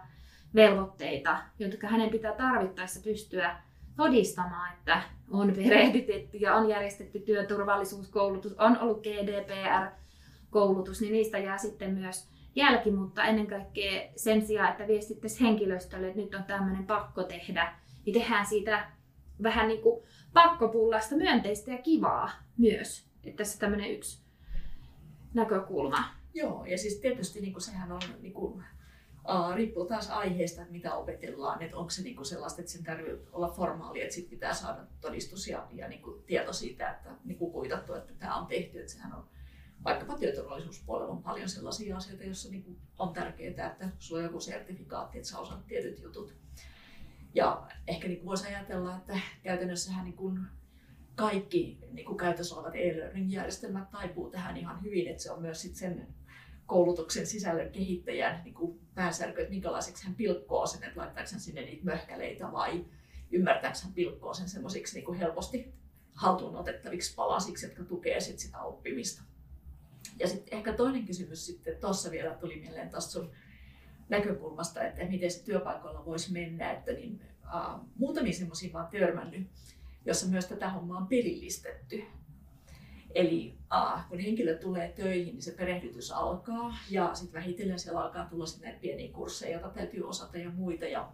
velvoitteita, 0.55 1.37
jotka 1.59 1.87
hänen 1.87 2.09
pitää 2.09 2.33
tarvittaessa 2.33 2.99
pystyä 3.03 3.55
todistamaan, 3.95 4.73
että 4.73 5.01
on 5.31 5.53
perehdytetty 5.55 6.37
ja 6.37 6.55
on 6.55 6.69
järjestetty 6.69 7.19
työturvallisuuskoulutus, 7.19 8.53
on 8.53 8.79
ollut 8.79 9.03
GDPR-koulutus, 9.03 11.01
niin 11.01 11.13
niistä 11.13 11.37
jää 11.37 11.57
sitten 11.57 11.93
myös 11.93 12.29
jälki, 12.55 12.91
mutta 12.91 13.23
ennen 13.23 13.47
kaikkea 13.47 14.09
sen 14.15 14.47
sijaan, 14.47 14.71
että 14.71 14.87
viestittäisiin 14.87 15.47
henkilöstölle, 15.47 16.07
että 16.07 16.19
nyt 16.19 16.35
on 16.35 16.43
tämmöinen 16.43 16.85
pakko 16.85 17.23
tehdä, 17.23 17.73
niin 18.05 18.13
tehdään 18.13 18.45
siitä 18.45 18.89
vähän 19.43 19.67
niin 19.67 19.81
kuin 19.81 20.03
pakkopullasta 20.33 21.15
myönteistä 21.15 21.71
ja 21.71 21.77
kivaa 21.77 22.31
myös. 22.57 23.05
Että 23.23 23.37
tässä 23.37 23.59
tämmöinen 23.59 23.91
yksi 23.91 24.23
näkökulma. 25.33 26.03
Joo, 26.33 26.65
ja 26.65 26.77
siis 26.77 26.99
tietysti 26.99 27.41
niin 27.41 27.53
kuin 27.53 27.63
sehän 27.63 27.91
on 27.91 28.01
niin 28.21 28.33
kuin, 28.33 28.63
Uh, 29.29 29.55
riippuu 29.55 29.85
taas 29.85 30.09
aiheesta, 30.09 30.61
mitä 30.69 30.95
opetellaan, 30.95 31.61
että 31.61 31.77
onko 31.77 31.89
se 31.89 32.01
niinku 32.01 32.23
sellaista, 32.23 32.61
että 32.61 32.71
sen 32.71 32.83
tarvitsee 32.83 33.27
olla 33.31 33.49
formaali, 33.49 34.01
että 34.01 34.15
sit 34.15 34.29
pitää 34.29 34.53
saada 34.53 34.81
todistus 35.01 35.47
ja, 35.47 35.67
ja 35.71 35.87
niinku 35.87 36.23
tieto 36.25 36.53
siitä, 36.53 36.91
että 36.91 37.09
niinku 37.25 37.51
kuitattu, 37.51 37.93
että 37.93 38.13
tämä 38.19 38.35
on 38.35 38.47
tehty, 38.47 38.79
että 38.79 38.91
sehän 38.91 39.13
on 39.13 39.27
vaikkapa 39.83 40.17
työturvallisuuspuolella 40.17 41.11
on 41.11 41.23
paljon 41.23 41.49
sellaisia 41.49 41.97
asioita, 41.97 42.23
joissa 42.23 42.49
niinku 42.49 42.75
on 42.99 43.13
tärkeää, 43.13 43.71
että 43.71 43.89
sulla 43.99 44.19
on 44.19 44.25
joku 44.25 44.39
sertifikaatti, 44.39 45.17
että 45.17 45.29
sä 45.29 45.39
osaat 45.39 45.67
tietyt 45.67 45.99
jutut. 45.99 46.33
Ja 47.33 47.67
ehkä 47.87 48.07
niinku 48.07 48.25
voisi 48.25 48.47
ajatella, 48.47 48.97
että 48.97 49.19
käytännössähän 49.43 50.05
niinku 50.05 50.31
kaikki 51.15 51.79
niinku 51.91 52.15
käytössä 52.15 52.55
olevat 52.55 52.75
e-learning-järjestelmät 52.75 53.91
taipuu 53.91 54.29
tähän 54.29 54.57
ihan 54.57 54.83
hyvin, 54.83 55.07
että 55.07 55.23
se 55.23 55.31
on 55.31 55.41
myös 55.41 55.61
sit 55.61 55.75
sen 55.75 56.07
koulutuksen 56.65 57.27
sisällön 57.27 57.71
kehittäjän 57.71 58.41
niin 58.43 58.53
kuin 58.53 58.79
päänsärkö, 58.95 59.41
että 59.41 59.53
minkälaiseksi 59.53 60.05
hän 60.05 60.15
pilkkoo 60.15 60.67
sen, 60.67 60.83
että 60.83 60.99
laittaako 60.99 61.29
hän 61.31 61.39
sinne 61.39 61.61
niitä 61.61 61.85
möhkäleitä 61.85 62.51
vai 62.51 62.85
ymmärtääkö 63.31 63.77
hän 63.83 63.93
pilkkoo 63.93 64.33
sen 64.33 64.49
semmoisiksi 64.49 64.99
niin 64.99 65.13
helposti 65.13 65.73
haltuun 66.13 66.55
otettaviksi 66.55 67.15
palasiksi, 67.15 67.65
jotka 67.65 67.83
tukee 67.83 68.19
sit 68.19 68.39
sitä 68.39 68.59
oppimista. 68.59 69.21
Ja 70.19 70.27
sitten 70.27 70.57
ehkä 70.57 70.73
toinen 70.73 71.05
kysymys 71.05 71.45
sitten, 71.45 71.77
tuossa 71.81 72.11
vielä 72.11 72.35
tuli 72.35 72.59
mieleen 72.59 72.89
taas 72.89 73.11
sun 73.11 73.31
näkökulmasta, 74.09 74.83
että 74.83 75.05
miten 75.05 75.31
se 75.31 75.43
työpaikoilla 75.43 76.05
voisi 76.05 76.33
mennä, 76.33 76.71
että 76.71 76.91
niin, 76.91 77.21
äh, 77.55 77.79
muutamia 77.95 78.33
semmoisia 78.33 78.73
vaan 78.73 78.87
törmännyt, 78.87 79.47
jossa 80.05 80.27
myös 80.27 80.45
tätä 80.45 80.69
hommaa 80.69 80.97
on 80.97 81.07
pelillistetty. 81.07 82.03
Eli 83.15 83.57
äh, 83.73 84.09
kun 84.09 84.19
henkilö 84.19 84.57
tulee 84.57 84.91
töihin, 84.91 85.33
niin 85.33 85.41
se 85.41 85.51
perehdytys 85.51 86.11
alkaa 86.11 86.77
ja 86.89 87.15
sitten 87.15 87.39
vähitellen 87.39 87.79
siellä 87.79 88.01
alkaa 88.01 88.25
tulla 88.25 88.45
sitten 88.45 88.65
näitä 88.65 88.81
pieniä 88.81 89.11
kursseja, 89.11 89.51
joita 89.51 89.69
täytyy 89.69 90.03
osata 90.03 90.37
ja 90.37 90.49
muita. 90.49 90.85
Ja, 90.85 91.11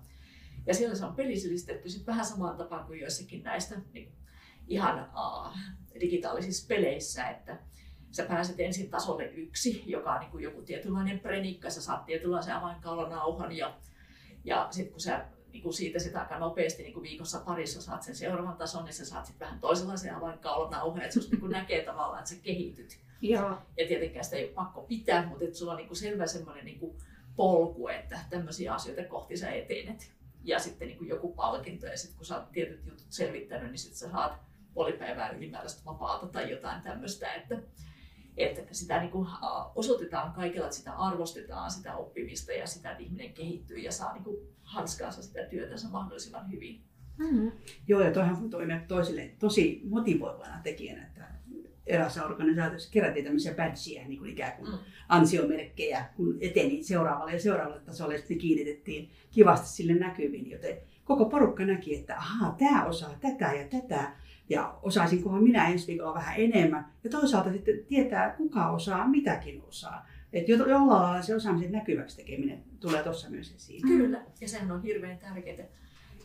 ja 0.65 0.73
siellä 0.73 0.95
se 0.95 1.05
on 1.05 1.15
pelisillistetty 1.15 1.89
sitten 1.89 2.07
vähän 2.07 2.25
samaan 2.25 2.57
tapaan 2.57 2.85
kuin 2.85 2.99
joissakin 2.99 3.43
näistä 3.43 3.81
niin 3.93 4.11
ihan 4.67 4.99
äh, 4.99 5.75
digitaalisissa 5.99 6.67
peleissä, 6.67 7.29
että 7.29 7.59
sä 8.11 8.23
pääset 8.23 8.59
ensin 8.59 8.89
tasolle 8.89 9.25
yksi, 9.25 9.83
joka 9.85 10.13
on 10.13 10.19
niin 10.19 10.31
kuin 10.31 10.43
joku 10.43 10.61
tietynlainen 10.61 11.19
prenikka, 11.19 11.69
sä 11.69 11.81
saat 11.81 12.05
tietynlaisen 12.05 12.55
avainkaulonauhan 12.55 13.51
ja, 13.51 13.77
ja 14.43 14.67
sitten 14.71 14.91
kun 14.91 14.99
sä 14.99 15.25
niin 15.53 15.63
kuin 15.63 15.73
siitä 15.73 15.99
sitä 15.99 16.21
aika 16.21 16.39
nopeasti 16.39 16.83
niin 16.83 16.93
kuin 16.93 17.03
viikossa 17.03 17.39
parissa 17.39 17.81
saat 17.81 18.03
sen 18.03 18.15
seuraavan 18.15 18.57
tason, 18.57 18.85
niin 18.85 18.93
sä 18.93 19.05
saat 19.05 19.25
sitten 19.25 19.47
vähän 19.47 19.59
toisenlaisen 19.59 20.15
avainkaulanauhan, 20.15 21.01
että 21.01 21.13
susta 21.13 21.35
niin 21.35 21.51
näkee 21.51 21.85
tavallaan, 21.85 22.19
että 22.19 22.29
sä 22.29 22.41
kehityt. 22.43 22.99
Joo. 23.21 23.49
Ja 23.77 23.87
tietenkään 23.87 24.25
sitä 24.25 24.37
ei 24.37 24.43
ole 24.43 24.53
pakko 24.53 24.81
pitää, 24.81 25.25
mutta 25.27 25.43
että 25.43 25.57
sulla 25.57 25.71
on 25.71 25.77
niin 25.77 25.87
kuin 25.87 25.97
selvä 25.97 26.27
semmoinen 26.27 26.65
niin 26.65 26.79
kuin 26.79 26.97
polku, 27.35 27.87
että 27.87 28.19
tämmöisiä 28.29 28.73
asioita 28.73 29.03
kohti 29.03 29.37
sä 29.37 29.51
etenet. 29.51 30.11
Ja 30.43 30.59
sitten 30.59 30.87
niin 30.87 30.97
kuin 30.97 31.09
joku 31.09 31.33
palkinto, 31.33 31.85
ja 31.85 31.97
sitten 31.97 32.17
kun 32.17 32.25
sä 32.25 32.35
oot 32.35 32.51
tietyt 32.51 32.85
jutut 32.85 33.05
selvittänyt, 33.09 33.71
niin 33.71 33.79
sitten 33.79 33.97
sä 33.97 34.11
saat 34.11 34.33
puoli 34.73 34.93
päivää 34.93 35.29
ylimääräistä 35.29 35.85
vapaata 35.85 36.27
tai 36.27 36.51
jotain 36.51 36.81
tämmöistä. 36.81 37.33
Että, 37.33 37.55
että 38.39 38.73
sitä 38.73 38.99
niin 38.99 39.11
kuin 39.11 39.27
osoitetaan 39.75 40.33
kaikilla, 40.33 40.65
että 40.65 40.77
sitä 40.77 40.93
arvostetaan, 40.93 41.71
sitä 41.71 41.95
oppimista 41.95 42.51
ja 42.51 42.67
sitä, 42.67 42.91
että 42.91 43.03
ihminen 43.03 43.33
kehittyy 43.33 43.77
ja 43.77 43.91
saa 43.91 44.13
niin 44.13 44.23
kuin 44.23 44.37
hanskaansa 44.63 45.23
sitä 45.23 45.43
työtänsä 45.43 45.89
mahdollisimman 45.89 46.51
hyvin. 46.51 46.81
Mm-hmm. 47.17 47.51
Joo, 47.87 48.01
ja 48.01 48.11
toihan 48.11 48.41
voi 48.41 48.49
toimia 48.49 48.81
toisille 48.87 49.31
tosi 49.39 49.81
motivoivana 49.89 50.59
tekijänä, 50.63 51.07
että 51.07 51.25
erässä 51.87 52.25
organisaatiossa 52.25 52.91
kerättiin 52.91 53.25
tämmöisiä 53.25 53.53
badgeja, 53.53 54.07
niin 54.07 54.19
kuin 54.19 54.31
ikään 54.31 54.57
kuin 54.57 54.71
mm. 54.71 54.77
ansiomerkkejä, 55.09 56.05
kun 56.15 56.37
eteni 56.41 56.83
seuraavalle 56.83 57.33
ja 57.33 57.39
seuraavalle 57.39 57.81
tasolle, 57.81 58.17
sitten 58.17 58.37
kiinnitettiin 58.37 59.11
kivasti 59.31 59.67
sille 59.67 59.93
näkyviin, 59.93 60.51
joten 60.51 60.77
koko 61.03 61.25
porukka 61.25 61.65
näki, 61.65 61.95
että 61.95 62.17
ahaa, 62.17 62.55
tämä 62.59 62.85
osaa 62.85 63.17
tätä 63.21 63.53
ja 63.53 63.67
tätä, 63.67 64.11
ja 64.49 64.79
osaisinkohan 64.81 65.43
minä 65.43 65.69
ensi 65.69 65.87
viikolla 65.87 66.13
vähän 66.13 66.35
enemmän. 66.37 66.85
Ja 67.03 67.09
toisaalta 67.09 67.51
sitten 67.51 67.85
tietää, 67.87 68.29
kuka 68.29 68.69
osaa, 68.69 69.07
mitäkin 69.07 69.63
osaa. 69.67 70.07
Että 70.33 70.51
jollain 70.51 70.87
lailla 70.87 71.21
se 71.21 71.35
osaamisen 71.35 71.71
näkyväksi 71.71 72.17
tekeminen 72.17 72.63
tulee 72.79 73.03
tuossa 73.03 73.29
myös 73.29 73.53
esiin. 73.55 73.81
Kyllä, 73.81 74.21
ja 74.41 74.47
sehän 74.47 74.71
on 74.71 74.83
hirveän 74.83 75.17
tärkeää. 75.17 75.67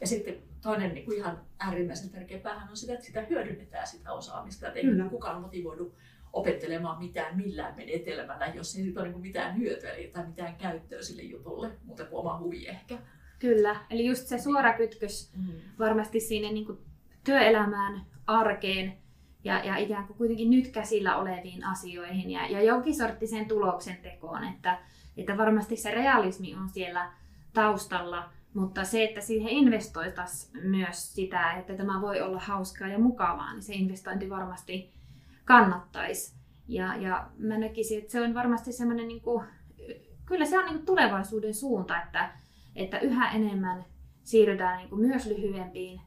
Ja 0.01 0.07
sitten 0.07 0.35
toinen 0.63 0.95
niin 0.95 1.05
kuin 1.05 1.17
ihan 1.17 1.41
äärimmäisen 1.59 2.11
tärkeä 2.11 2.39
päähän 2.39 2.71
on 2.71 2.77
sitä, 2.77 2.93
että 2.93 3.05
sitä 3.05 3.27
hyödynnetään 3.31 3.87
sitä 3.87 4.13
osaamista. 4.13 4.67
Että 4.67 4.79
ei 4.79 4.85
Kyllä. 4.85 5.09
kukaan 5.09 5.41
motivoidu 5.41 5.95
opettelemaan 6.33 6.99
mitään 6.99 7.37
millään 7.37 7.77
menetelmällä, 7.77 8.47
jos 8.47 8.77
ei 8.77 8.85
nyt 8.85 8.97
ole 8.97 9.09
niin 9.09 9.21
mitään 9.21 9.59
hyötyä 9.59 9.91
tai 10.13 10.27
mitään 10.27 10.57
käyttöä 10.57 11.03
sille 11.03 11.23
jutulle, 11.23 11.71
mutta 11.85 12.05
kuin 12.05 12.21
oma 12.21 12.39
huvi 12.39 12.67
ehkä. 12.69 12.99
Kyllä, 13.39 13.77
eli 13.91 14.07
just 14.07 14.27
se 14.27 14.39
suora 14.39 14.77
kytkös 14.77 15.33
mm. 15.37 15.53
varmasti 15.79 16.21
siinä 16.21 16.53
niin 16.53 16.67
kuin 16.67 16.79
työelämään, 17.25 18.07
arkeen 18.27 18.99
ja, 19.45 19.65
ja 19.65 19.77
ikään 19.77 20.07
kuin 20.07 20.17
kuitenkin 20.17 20.51
nyt 20.51 20.69
käsillä 20.69 21.17
oleviin 21.17 21.65
asioihin 21.65 22.31
ja, 22.31 22.47
ja 22.47 22.63
jonkin 22.63 22.97
sorttiseen 22.97 23.49
tuloksen 23.49 23.97
tekoon, 23.97 24.45
että, 24.45 24.79
että 25.17 25.37
varmasti 25.37 25.77
se 25.77 25.91
realismi 25.91 26.55
on 26.55 26.69
siellä 26.69 27.13
taustalla, 27.53 28.31
mutta 28.55 28.85
se, 28.85 29.05
että 29.05 29.21
siihen 29.21 29.49
investoitaisiin 29.49 30.69
myös 30.69 31.15
sitä, 31.15 31.53
että 31.53 31.75
tämä 31.75 32.01
voi 32.01 32.21
olla 32.21 32.41
hauskaa 32.41 32.89
ja 32.89 32.99
mukavaa, 32.99 33.53
niin 33.53 33.63
se 33.63 33.75
investointi 33.75 34.31
varmasti 34.31 34.93
kannattaisi. 35.45 36.35
Ja, 36.69 36.97
ja 36.97 37.31
mä 37.39 37.59
näkisin, 37.59 37.99
että 37.99 38.13
se 38.13 38.21
on 38.21 38.35
varmasti 38.35 38.73
semmoinen, 38.73 39.09
niin 39.09 39.23
kyllä 40.27 40.45
se 40.45 40.59
on 40.59 40.65
niin 40.65 40.75
kuin 40.75 40.87
tulevaisuuden 40.87 41.55
suunta, 41.55 42.03
että, 42.03 42.31
että 42.77 42.99
yhä 42.99 43.31
enemmän 43.31 43.85
siirrytään 44.23 44.79
niin 44.79 44.89
kuin 44.89 45.01
myös 45.01 45.27
lyhyempiin 45.27 46.01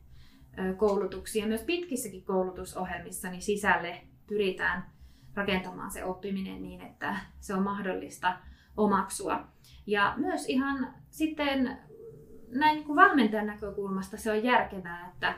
koulutuksiin 0.77 1.41
ja 1.41 1.47
myös 1.47 1.61
pitkissäkin 1.61 2.23
koulutusohjelmissa 2.23 3.29
niin 3.29 3.41
sisälle 3.41 4.01
pyritään 4.27 4.85
rakentamaan 5.35 5.91
se 5.91 6.03
oppiminen 6.03 6.61
niin, 6.61 6.81
että 6.81 7.15
se 7.39 7.53
on 7.53 7.63
mahdollista 7.63 8.37
omaksua. 8.77 9.47
Ja 9.87 10.13
myös 10.17 10.49
ihan 10.49 10.93
sitten 11.09 11.77
näin 12.49 12.75
niin 12.75 12.85
kuin 12.85 12.95
valmentajan 12.95 13.47
näkökulmasta 13.47 14.17
se 14.17 14.31
on 14.31 14.43
järkevää, 14.43 15.07
että, 15.13 15.33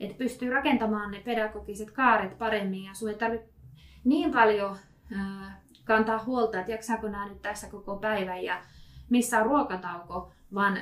että 0.00 0.18
pystyy 0.18 0.50
rakentamaan 0.50 1.10
ne 1.10 1.20
pedagogiset 1.20 1.90
kaaret 1.90 2.38
paremmin 2.38 2.84
ja 2.84 2.94
sinun 2.94 3.12
ei 3.12 3.18
tarvitse 3.18 3.48
niin 4.04 4.32
paljon 4.32 4.76
kantaa 5.84 6.24
huolta, 6.24 6.60
että 6.60 6.72
jaksaako 6.72 7.08
nämä 7.08 7.28
nyt 7.28 7.42
tässä 7.42 7.70
koko 7.70 7.96
päivän 7.96 8.44
ja 8.44 8.62
missä 9.10 9.38
on 9.38 9.46
ruokatauko, 9.46 10.32
vaan 10.54 10.78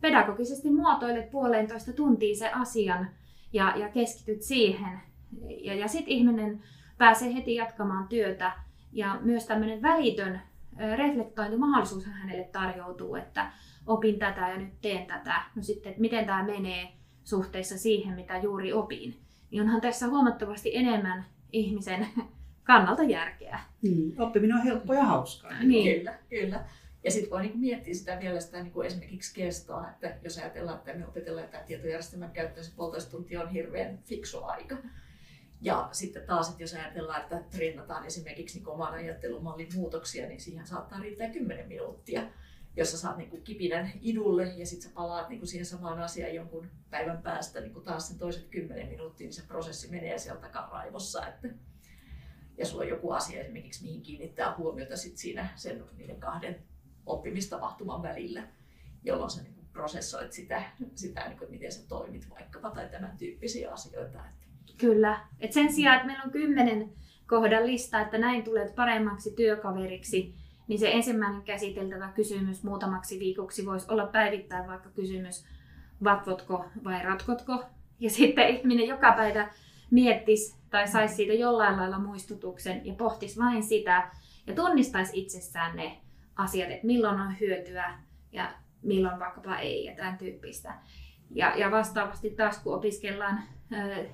pedagogisesti 0.00 0.70
muotoilet 0.70 1.30
puolentoista 1.30 1.92
tuntia 1.92 2.36
se 2.36 2.50
asian 2.50 3.08
ja, 3.56 3.76
ja 3.76 3.88
keskityt 3.88 4.42
siihen. 4.42 5.00
Ja, 5.60 5.74
ja 5.74 5.88
sitten 5.88 6.12
ihminen 6.12 6.62
pääsee 6.98 7.34
heti 7.34 7.54
jatkamaan 7.54 8.08
työtä 8.08 8.52
ja 8.92 9.18
myös 9.22 9.46
tämmöinen 9.46 9.82
välitön 9.82 10.40
reflektointimahdollisuus 10.96 12.06
hänelle 12.06 12.44
tarjoutuu, 12.44 13.14
että 13.14 13.52
opin 13.86 14.18
tätä 14.18 14.48
ja 14.48 14.56
nyt 14.56 14.80
teen 14.80 15.06
tätä. 15.06 15.42
No 15.54 15.62
sitten, 15.62 15.90
että 15.90 16.00
miten 16.00 16.26
tämä 16.26 16.42
menee 16.42 16.88
suhteessa 17.24 17.78
siihen, 17.78 18.14
mitä 18.14 18.38
juuri 18.38 18.72
opin. 18.72 19.16
Niin 19.50 19.62
onhan 19.62 19.80
tässä 19.80 20.08
huomattavasti 20.08 20.76
enemmän 20.76 21.24
ihmisen 21.52 22.06
kannalta 22.64 23.02
järkeä. 23.02 23.60
Mm. 23.82 24.12
Oppiminen 24.18 24.56
on 24.56 24.64
helppoa 24.64 24.96
ja 24.96 25.04
hauskaa. 25.04 25.62
Niin. 25.62 25.98
Kyllä, 25.98 26.18
kyllä. 26.30 26.64
Ja 27.06 27.12
sitten 27.12 27.30
voi 27.30 27.42
niinku 27.42 27.58
miettiä 27.58 27.94
sitä 27.94 28.18
vielä 28.20 28.40
sitä 28.40 28.62
niinku 28.62 28.82
esimerkiksi 28.82 29.34
kestoa, 29.34 29.90
että 29.90 30.16
jos 30.22 30.38
ajatellaan, 30.38 30.78
että 30.78 30.94
me 30.94 31.06
opetellaan, 31.06 31.44
että 31.44 31.64
tietojärjestelmän 31.66 32.30
käyttöön 32.30 32.64
se 32.64 32.72
puolitoista 32.76 33.10
tuntia 33.10 33.42
on 33.42 33.48
hirveän 33.48 33.98
fiksu 34.04 34.44
aika. 34.44 34.76
Ja 35.60 35.88
sitten 35.92 36.26
taas, 36.26 36.48
että 36.48 36.62
jos 36.62 36.74
ajatellaan, 36.74 37.22
että 37.22 37.42
treenataan 37.50 38.06
esimerkiksi 38.06 38.58
niin 38.58 38.68
oman 38.68 38.94
ajattelumallin 38.94 39.68
muutoksia, 39.74 40.28
niin 40.28 40.40
siihen 40.40 40.66
saattaa 40.66 41.00
riittää 41.00 41.30
10 41.30 41.68
minuuttia 41.68 42.22
jossa 42.76 42.98
saat 42.98 43.16
niin 43.16 43.42
kipinän 43.42 43.92
idulle 44.02 44.52
ja 44.56 44.66
sitten 44.66 44.88
sä 44.88 44.94
palaat 44.94 45.28
niin 45.28 45.46
siihen 45.46 45.66
samaan 45.66 46.00
asiaan 46.00 46.34
jonkun 46.34 46.70
päivän 46.90 47.22
päästä 47.22 47.60
niin 47.60 47.82
taas 47.84 48.08
sen 48.08 48.18
toiset 48.18 48.48
kymmenen 48.48 48.88
minuuttia, 48.88 49.24
niin 49.24 49.34
se 49.34 49.46
prosessi 49.46 49.90
menee 49.90 50.18
sieltä 50.18 50.40
takaraivossa. 50.40 51.26
Että, 51.26 51.48
ja 52.58 52.66
sulla 52.66 52.82
on 52.82 52.88
joku 52.88 53.10
asia 53.10 53.40
esimerkiksi, 53.40 53.84
mihin 53.84 54.02
kiinnittää 54.02 54.56
huomiota 54.56 54.96
sit 54.96 55.16
siinä 55.16 55.48
sen, 55.56 55.84
niiden 55.96 56.20
kahden 56.20 56.64
oppimistapahtuman 57.06 58.02
välillä, 58.02 58.42
jolloin 59.04 59.30
sä 59.30 59.42
niin 59.42 59.56
prosessoit 59.72 60.32
sitä, 60.32 60.62
sitä 60.94 61.28
niin 61.28 61.38
kuin, 61.38 61.50
miten 61.50 61.72
sä 61.72 61.88
toimit 61.88 62.30
vaikkapa 62.30 62.70
tai 62.70 62.88
tämän 62.88 63.16
tyyppisiä 63.18 63.72
asioita. 63.72 64.18
Kyllä. 64.78 65.20
Et 65.40 65.52
sen 65.52 65.72
sijaan, 65.72 65.96
että 65.96 66.06
meillä 66.06 66.24
on 66.24 66.30
kymmenen 66.30 66.92
kohdan 67.26 67.66
lista, 67.66 68.00
että 68.00 68.18
näin 68.18 68.44
tulet 68.44 68.74
paremmaksi 68.74 69.34
työkaveriksi, 69.36 70.34
niin 70.68 70.78
se 70.78 70.90
ensimmäinen 70.92 71.42
käsiteltävä 71.42 72.12
kysymys 72.14 72.62
muutamaksi 72.62 73.18
viikoksi 73.18 73.66
voisi 73.66 73.86
olla 73.90 74.06
päivittäin 74.06 74.66
vaikka 74.66 74.90
kysymys, 74.90 75.46
vatvotko 76.04 76.64
vai 76.84 77.02
ratkotko. 77.02 77.64
Ja 78.00 78.10
sitten 78.10 78.48
ihminen 78.48 78.88
joka 78.88 79.12
päivä 79.12 79.50
miettisi 79.90 80.56
tai 80.70 80.88
saisi 80.88 81.14
siitä 81.14 81.32
jollain 81.32 81.76
lailla 81.76 81.98
muistutuksen 81.98 82.86
ja 82.86 82.94
pohtisi 82.94 83.40
vain 83.40 83.62
sitä 83.62 84.10
ja 84.46 84.54
tunnistaisi 84.54 85.20
itsessään 85.20 85.76
ne 85.76 86.00
asiat, 86.36 86.70
että 86.70 86.86
milloin 86.86 87.20
on 87.20 87.40
hyötyä 87.40 87.98
ja 88.32 88.52
milloin 88.82 89.18
vaikkapa 89.18 89.58
ei 89.58 89.84
ja 89.84 89.96
tämän 89.96 90.18
tyyppistä. 90.18 90.74
Ja, 91.30 91.56
ja 91.56 91.70
vastaavasti 91.70 92.30
taas 92.30 92.58
kun 92.58 92.74
opiskellaan 92.74 93.42
ö, 93.72 94.06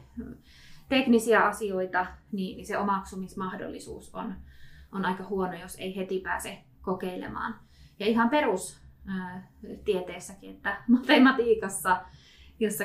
teknisiä 0.88 1.40
asioita, 1.40 2.06
niin, 2.32 2.56
niin 2.56 2.66
se 2.66 2.78
omaksumismahdollisuus 2.78 4.14
on, 4.14 4.34
on 4.92 5.04
aika 5.04 5.24
huono, 5.24 5.54
jos 5.54 5.76
ei 5.76 5.96
heti 5.96 6.20
pääse 6.20 6.58
kokeilemaan. 6.82 7.54
Ja 7.98 8.06
ihan 8.06 8.30
perustieteessäkin, 8.30 10.50
että 10.50 10.82
matematiikassa, 10.88 12.00
jossa 12.60 12.84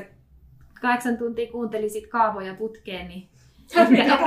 kahdeksan 0.82 1.18
tuntia 1.18 1.52
kuuntelisit 1.52 2.08
kaavoja 2.08 2.54
putkeen, 2.54 3.08
niin 3.08 3.30
etkä, 3.76 4.18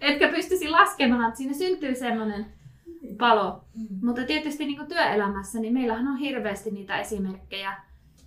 etkä 0.00 0.28
pystyisi 0.36 0.68
laskemaan, 0.68 1.28
että 1.28 1.38
siinä 1.38 1.54
syntyy 1.54 1.94
semmoinen 1.94 2.46
palo. 3.18 3.64
Mm. 3.74 4.06
Mutta 4.06 4.24
tietysti 4.24 4.66
niin 4.66 4.86
työelämässä, 4.88 5.60
niin 5.60 5.74
meillähän 5.74 6.08
on 6.08 6.16
hirveästi 6.16 6.70
niitä 6.70 7.00
esimerkkejä. 7.00 7.76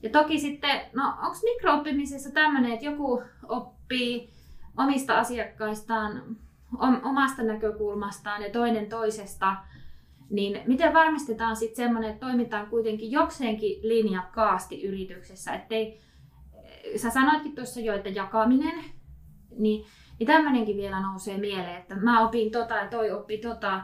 Ja 0.04 0.10
toki 0.10 0.40
sitten, 0.40 0.82
no 0.94 1.08
onko 1.08 1.38
mikrooppimisessa 1.44 2.32
tämmöinen, 2.32 2.72
että 2.72 2.86
joku 2.86 3.24
oppii 3.48 4.30
omista 4.78 5.20
asiakkaistaan 5.20 6.36
omasta 7.04 7.44
näkökulmastaan 7.44 8.42
ja 8.42 8.50
toinen 8.50 8.90
toisesta, 8.90 9.56
niin 10.30 10.62
miten 10.68 10.94
varmistetaan 10.94 11.56
sitten 11.56 11.86
semmoinen, 11.86 12.10
että 12.12 12.26
toimitaan 12.26 12.68
kuitenkin 12.68 13.12
jokseenkin 13.12 13.80
linjakkaasti 13.82 14.84
yrityksessä, 14.84 15.54
ettei, 15.54 16.00
sä 16.96 17.10
sanoitkin 17.10 17.56
tuossa 17.56 17.80
jo, 17.80 17.94
että 17.94 18.10
jakaminen, 18.10 18.84
niin, 19.58 19.86
niin 20.20 20.28
tämmöinenkin 20.28 20.78
vielä 20.78 21.02
nousee 21.02 21.38
mieleen, 21.38 21.78
että 21.78 21.96
mä 21.96 22.28
opin 22.28 22.52
tota 22.52 22.74
ja 22.76 22.88
toi 22.88 23.12
oppi 23.12 23.38
tota, 23.38 23.82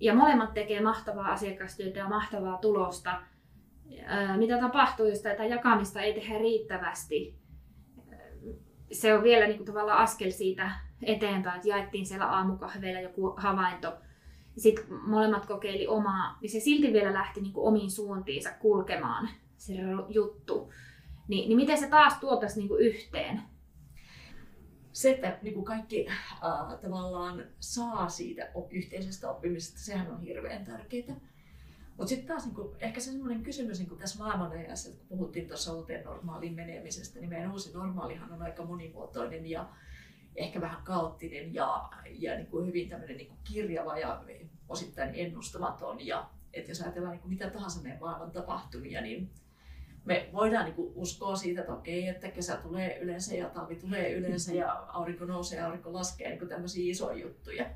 ja 0.00 0.14
molemmat 0.14 0.54
tekee 0.54 0.80
mahtavaa 0.80 1.32
asiakastyötä 1.32 1.98
ja 1.98 2.08
mahtavaa 2.08 2.58
tulosta. 2.58 3.22
Mitä 4.36 4.58
tapahtuu, 4.58 5.06
jos 5.06 5.20
tätä 5.20 5.44
jakamista 5.44 6.00
ei 6.00 6.14
tehdä 6.14 6.38
riittävästi? 6.38 7.38
Se 8.92 9.14
on 9.14 9.22
vielä 9.22 9.46
niin 9.46 9.56
kuin 9.56 9.66
tavallaan 9.66 9.98
askel 9.98 10.30
siitä 10.30 10.70
eteenpäin, 11.02 11.56
että 11.56 11.68
jaettiin 11.68 12.06
siellä 12.06 12.26
aamukahveilla 12.26 13.00
joku 13.00 13.34
havainto. 13.36 13.92
Sitten 14.56 14.84
molemmat 15.06 15.46
kokeili 15.46 15.86
omaa, 15.86 16.38
niin 16.40 16.50
se 16.50 16.60
silti 16.60 16.92
vielä 16.92 17.14
lähti 17.14 17.40
niin 17.40 17.52
kuin 17.52 17.68
omiin 17.68 17.90
suuntiinsa 17.90 18.50
kulkemaan 18.60 19.28
se 19.56 19.72
juttu. 20.08 20.72
Ni, 21.28 21.46
niin 21.46 21.56
miten 21.56 21.78
se 21.78 21.88
taas 21.88 22.20
tuotaisi 22.20 22.60
niin 22.60 22.78
yhteen? 22.78 23.42
Se, 24.98 25.10
että 25.10 25.38
niin 25.42 25.54
kuin 25.54 25.64
kaikki 25.64 26.08
äh, 26.08 26.78
tavallaan 26.82 27.44
saa 27.60 28.08
siitä 28.08 28.50
yhteisestä 28.70 29.30
oppimisesta, 29.30 29.80
sehän 29.80 30.10
on 30.10 30.20
hirveän 30.20 30.64
tärkeää. 30.64 31.16
Mutta 31.96 32.08
sitten 32.08 32.28
taas 32.28 32.44
niin 32.44 32.54
kuin, 32.54 32.76
ehkä 32.80 33.00
se 33.00 33.10
semmoinen 33.10 33.42
kysymys 33.42 33.78
niin 33.78 33.88
kuin 33.88 34.00
tässä 34.00 34.18
maailmanajassa, 34.18 34.90
kun 34.90 35.08
puhuttiin 35.08 35.48
tuossa 35.48 35.72
uuteen 35.72 36.04
normaaliin 36.04 36.54
menemisestä, 36.54 37.20
niin 37.20 37.28
meidän 37.28 37.52
uusi 37.52 37.72
normaalihan 37.72 38.32
on 38.32 38.42
aika 38.42 38.64
monimuotoinen 38.64 39.46
ja 39.46 39.68
ehkä 40.36 40.60
vähän 40.60 40.82
kaoottinen 40.84 41.54
ja, 41.54 41.88
ja 42.10 42.34
niin 42.34 42.46
kuin 42.46 42.66
hyvin 42.66 42.88
tämmöinen 42.88 43.16
niin 43.16 43.28
kuin 43.28 43.38
kirjava 43.44 43.98
ja 43.98 44.24
osittain 44.68 45.10
ennustamaton. 45.14 46.06
Ja 46.06 46.30
että 46.52 46.70
jos 46.70 46.80
ajatellaan 46.80 47.12
niin 47.12 47.22
kuin 47.22 47.32
mitä 47.32 47.50
tahansa 47.50 47.82
meidän 47.82 48.00
maailman 48.00 48.30
tapahtumia, 48.30 49.00
niin 49.00 49.30
me 50.08 50.28
voidaan 50.32 50.64
niin 50.64 50.92
uskoa 50.94 51.36
siitä, 51.36 51.60
että 51.60 51.72
okei, 51.72 52.08
että 52.08 52.30
kesä 52.30 52.56
tulee 52.56 52.98
yleensä 52.98 53.34
ja 53.34 53.48
talvi 53.48 53.76
tulee 53.76 54.12
yleensä 54.12 54.54
ja 54.54 54.72
aurinko 54.72 55.24
nousee 55.24 55.58
ja 55.58 55.66
aurinko 55.66 55.92
laskee, 55.92 56.28
niin 56.28 56.48
tämmöisiä 56.48 56.90
isoja 56.90 57.18
juttuja. 57.18 57.66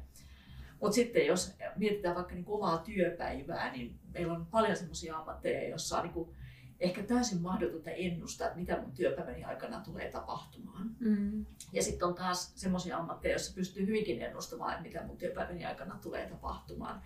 Mutta 0.80 0.94
sitten 0.94 1.26
jos 1.26 1.54
mietitään 1.76 2.14
vaikka 2.14 2.34
niin 2.34 2.44
omaa 2.48 2.78
työpäivää, 2.78 3.72
niin 3.72 3.98
meillä 4.14 4.32
on 4.32 4.46
paljon 4.46 4.76
sellaisia 4.76 5.16
ammatteja, 5.16 5.68
joissa 5.68 6.00
on 6.00 6.10
niin 6.14 6.36
ehkä 6.80 7.02
täysin 7.02 7.42
mahdotonta 7.42 7.90
ennustaa, 7.90 8.46
että 8.46 8.58
mitä 8.58 8.80
mun 8.80 8.92
työpäiväni 8.92 9.44
aikana 9.44 9.80
tulee 9.80 10.10
tapahtumaan. 10.10 10.90
Mm. 11.00 11.46
Ja 11.72 11.82
sitten 11.82 12.08
on 12.08 12.14
taas 12.14 12.52
sellaisia 12.54 12.96
ammatteja, 12.96 13.32
joissa 13.32 13.54
pystyy 13.54 13.86
hyvinkin 13.86 14.22
ennustamaan, 14.22 14.72
että 14.72 14.82
mitä 14.82 15.06
mun 15.06 15.16
työpäiväni 15.18 15.64
aikana 15.64 15.98
tulee 16.02 16.28
tapahtumaan. 16.28 17.02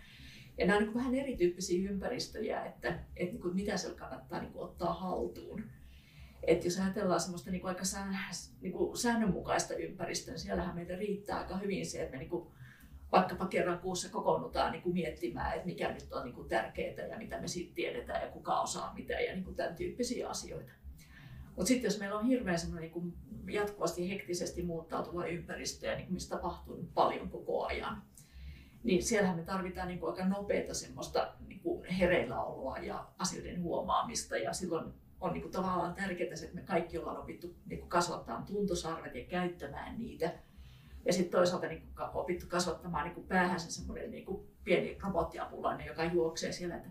Ja 0.59 0.67
nämä 0.67 0.79
on 0.79 0.85
niin 0.85 0.95
vähän 0.95 1.15
erityyppisiä 1.15 1.91
ympäristöjä, 1.91 2.65
että, 2.65 2.89
että 2.89 3.33
niin 3.33 3.41
kuin 3.41 3.55
mitä 3.55 3.77
siellä 3.77 3.99
kannattaa 3.99 4.41
niin 4.41 4.53
kuin 4.53 4.65
ottaa 4.65 4.95
haltuun. 4.95 5.65
Et 6.43 6.65
jos 6.65 6.81
ajatellaan 6.81 7.21
semmoista 7.21 7.51
niin 7.51 7.61
kuin 7.61 7.69
aika 7.69 7.85
sään, 7.85 8.19
niin 8.61 8.73
kuin 8.73 8.97
säännönmukaista 8.97 9.75
ympäristöä, 9.75 10.35
niin 10.35 10.41
siellähän 10.41 10.75
meitä 10.75 10.97
riittää 10.97 11.39
aika 11.39 11.59
hyvin 11.59 11.87
se, 11.87 12.03
että 12.03 12.13
me 12.13 12.19
niin 12.19 12.31
kuin 12.31 12.49
vaikkapa 13.13 13.47
kerran 13.47 13.79
kuussa 13.79 14.09
kokoonnutaan 14.09 14.73
niin 14.73 14.83
kuin 14.83 14.93
miettimään, 14.93 15.55
että 15.55 15.67
mikä 15.67 15.93
nyt 15.93 16.13
on 16.13 16.25
niin 16.25 16.35
kuin 16.35 16.49
tärkeää 16.49 17.07
ja 17.07 17.19
mitä 17.19 17.41
me 17.41 17.49
siitä 17.49 17.75
tiedetään 17.75 18.23
ja 18.23 18.31
kuka 18.31 18.61
osaa 18.61 18.95
mitä 18.95 19.21
ja 19.21 19.33
niin 19.33 19.45
kuin 19.45 19.57
tämän 19.57 19.75
tyyppisiä 19.75 20.29
asioita. 20.29 20.73
Mutta 21.47 21.69
sitten 21.69 21.89
jos 21.89 21.99
meillä 21.99 22.19
on 22.19 22.27
hirveän 22.27 22.59
semmoinen 22.59 22.91
niin 22.93 23.55
jatkuvasti 23.55 24.11
hektisesti 24.11 24.63
muuttautuva 24.63 25.27
ympäristö 25.27 25.87
ja 25.87 25.95
niin 25.95 26.07
kuin 26.07 26.15
missä 26.15 26.37
tapahtuu 26.37 26.91
paljon 26.95 27.31
koko 27.31 27.67
ajan, 27.67 28.03
niin 28.85 29.03
siellähän 29.03 29.37
me 29.37 29.43
tarvitaan 29.43 29.89
niin 29.89 30.01
kuin 30.01 30.11
aika 30.11 30.25
nopeata 30.25 30.75
semmoista 30.75 31.35
niin 31.49 31.61
kuin 31.61 31.85
hereilläoloa 31.85 32.79
ja 32.79 33.07
asioiden 33.19 33.63
huomaamista 33.63 34.37
ja 34.37 34.53
silloin 34.53 34.95
on 35.21 35.33
niin 35.33 35.43
kuin 35.43 35.53
tavallaan 35.53 35.95
tärkeää 35.95 36.37
se, 36.37 36.45
että 36.45 36.57
me 36.57 36.63
kaikki 36.63 36.99
ollaan 36.99 37.19
opittu 37.19 37.55
niin 37.67 37.81
kuin 37.81 37.89
kasvattaa 37.89 38.43
tuntosarvet 38.47 39.15
ja 39.15 39.25
käyttämään 39.25 39.99
niitä 39.99 40.33
ja 41.07 41.13
sitten 41.13 41.31
toisaalta 41.31 41.67
niin 41.67 41.81
kuin 41.81 42.09
opittu 42.15 42.47
kasvattamaan 42.49 43.05
niin 43.05 43.15
kuin 43.15 43.27
päähänsä 43.27 43.73
semmoinen 43.73 44.11
niin 44.11 44.25
kuin 44.25 44.47
pieni 44.65 44.99
robottiapulainen, 45.03 45.87
joka 45.87 46.05
juoksee 46.05 46.53
siellä, 46.53 46.77
että 46.77 46.89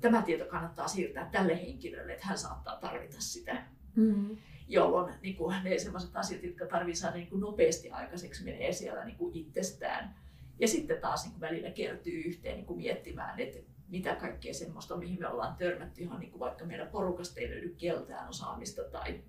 tämä 0.00 0.22
tieto 0.22 0.44
kannattaa 0.44 0.88
siirtää 0.88 1.28
tälle 1.32 1.62
henkilölle, 1.62 2.12
että 2.12 2.26
hän 2.26 2.38
saattaa 2.38 2.76
tarvita 2.76 3.16
sitä. 3.20 3.62
Mm-hmm. 3.96 4.36
Jolloin 4.68 5.14
niin 5.22 5.36
kuin, 5.36 5.56
ne 5.64 5.78
sellaiset 5.78 6.16
asiat, 6.16 6.42
jotka 6.42 6.66
tarvitsee 6.66 7.00
saada 7.00 7.16
niin 7.16 7.28
kuin 7.28 7.40
nopeasti 7.40 7.90
aikaiseksi, 7.90 8.44
menee 8.44 8.72
siellä 8.72 9.04
niin 9.04 9.16
kuin 9.16 9.36
itsestään. 9.36 10.14
Ja 10.60 10.68
sitten 10.68 11.00
taas 11.00 11.24
niin 11.24 11.32
kuin 11.32 11.40
välillä 11.40 11.70
kertyy 11.70 12.20
yhteen 12.20 12.56
niin 12.56 12.66
kuin 12.66 12.76
miettimään, 12.76 13.40
että 13.40 13.58
mitä 13.88 14.14
kaikkea 14.14 14.54
semmoista, 14.54 14.96
mihin 14.96 15.20
me 15.20 15.28
ollaan 15.28 15.56
törmätty 15.56 16.02
ihan 16.02 16.20
niin 16.20 16.30
kuin 16.30 16.40
vaikka 16.40 16.64
meidän 16.64 16.88
porukasta 16.88 17.40
ei 17.40 17.50
löydy 17.50 17.74
keltään 17.78 18.28
osaamista 18.28 18.82
tai 18.82 19.22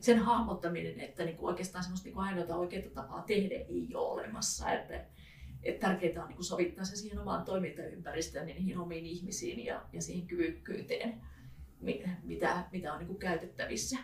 sen 0.00 0.18
hahmottaminen, 0.18 1.00
että 1.00 1.24
niin 1.24 1.36
kuin 1.36 1.48
oikeastaan 1.48 1.84
semmoista 1.84 2.06
niin 2.06 2.14
kuin 2.14 2.26
ainoata 2.26 2.56
oikeaa 2.56 2.90
tapaa 2.94 3.22
tehdä 3.22 3.54
ei 3.54 3.88
ole 3.94 4.12
olemassa. 4.12 4.72
Että, 4.72 5.04
että 5.62 5.86
tärkeää 5.86 6.22
on 6.22 6.28
niin 6.28 6.36
kuin 6.36 6.46
sovittaa 6.46 6.84
se 6.84 6.96
siihen 6.96 7.18
omaan 7.18 7.44
toimintaympäristöön, 7.44 8.46
niin 8.46 8.56
niihin 8.56 8.78
omiin 8.78 9.06
ihmisiin 9.06 9.64
ja, 9.64 9.82
ja 9.92 10.02
siihen 10.02 10.26
kyvykkyyteen, 10.26 11.20
mitä, 12.22 12.64
mitä 12.72 12.92
on 12.92 12.98
niin 12.98 13.06
kuin 13.06 13.18
käytettävissä. 13.18 13.98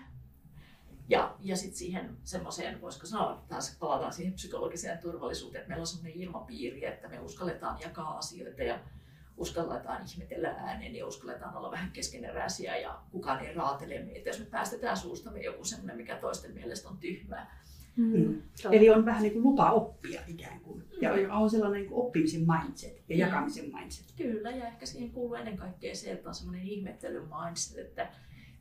Ja, 1.08 1.36
ja 1.40 1.56
sitten 1.56 1.78
siihen 1.78 2.16
semmoiseen, 2.24 2.80
voisiko 2.80 3.06
sanoa, 3.06 3.44
taas 3.48 3.76
palataan 3.80 4.12
siihen 4.12 4.32
psykologiseen 4.32 4.98
turvallisuuteen, 4.98 5.60
että 5.60 5.68
meillä 5.68 5.82
on 5.82 5.86
semmoinen 5.86 6.20
ilmapiiri, 6.20 6.84
että 6.84 7.08
me 7.08 7.20
uskalletaan 7.20 7.80
jakaa 7.80 8.18
asioita 8.18 8.62
ja 8.62 8.78
uskalletaan 9.36 10.02
ihmetellä 10.12 10.48
ääneen 10.48 10.96
ja 10.96 11.06
uskalletaan 11.06 11.56
olla 11.56 11.70
vähän 11.70 11.90
keskeneräisiä 11.90 12.76
ja 12.76 13.00
kukaan 13.10 13.46
ei 13.46 13.54
raatele 13.54 13.98
meitä, 13.98 14.28
jos 14.28 14.38
me 14.38 14.44
päästetään 14.44 14.96
suustamme 14.96 15.40
joku 15.40 15.64
semmoinen, 15.64 15.96
mikä 15.96 16.16
toisten 16.16 16.54
mielestä 16.54 16.88
on 16.88 16.98
tyhmää. 16.98 17.62
Mm. 17.96 18.16
Mm. 18.16 18.42
Eli 18.70 18.90
on 18.90 19.04
vähän 19.04 19.22
niin 19.22 19.32
kuin 19.32 19.42
lupa 19.42 19.70
oppia 19.70 20.20
ikään 20.26 20.60
kuin. 20.60 20.84
Ja 21.00 21.34
on 21.34 21.50
sellainen 21.50 21.80
niin 21.80 21.90
kuin 21.90 22.06
oppimisen 22.06 22.40
mindset 22.40 23.02
ja 23.08 23.16
mm. 23.16 23.20
jakamisen 23.20 23.72
mindset. 23.74 24.06
Kyllä, 24.16 24.50
ja 24.50 24.66
ehkä 24.66 24.86
siihen 24.86 25.10
kuuluu 25.10 25.34
ennen 25.34 25.56
kaikkea 25.56 25.94
se, 25.94 26.12
että 26.12 26.28
on 26.28 26.34
semmoinen 26.34 26.66
ihmettelyn 26.66 27.28
mindset, 27.28 27.78
että 27.78 28.08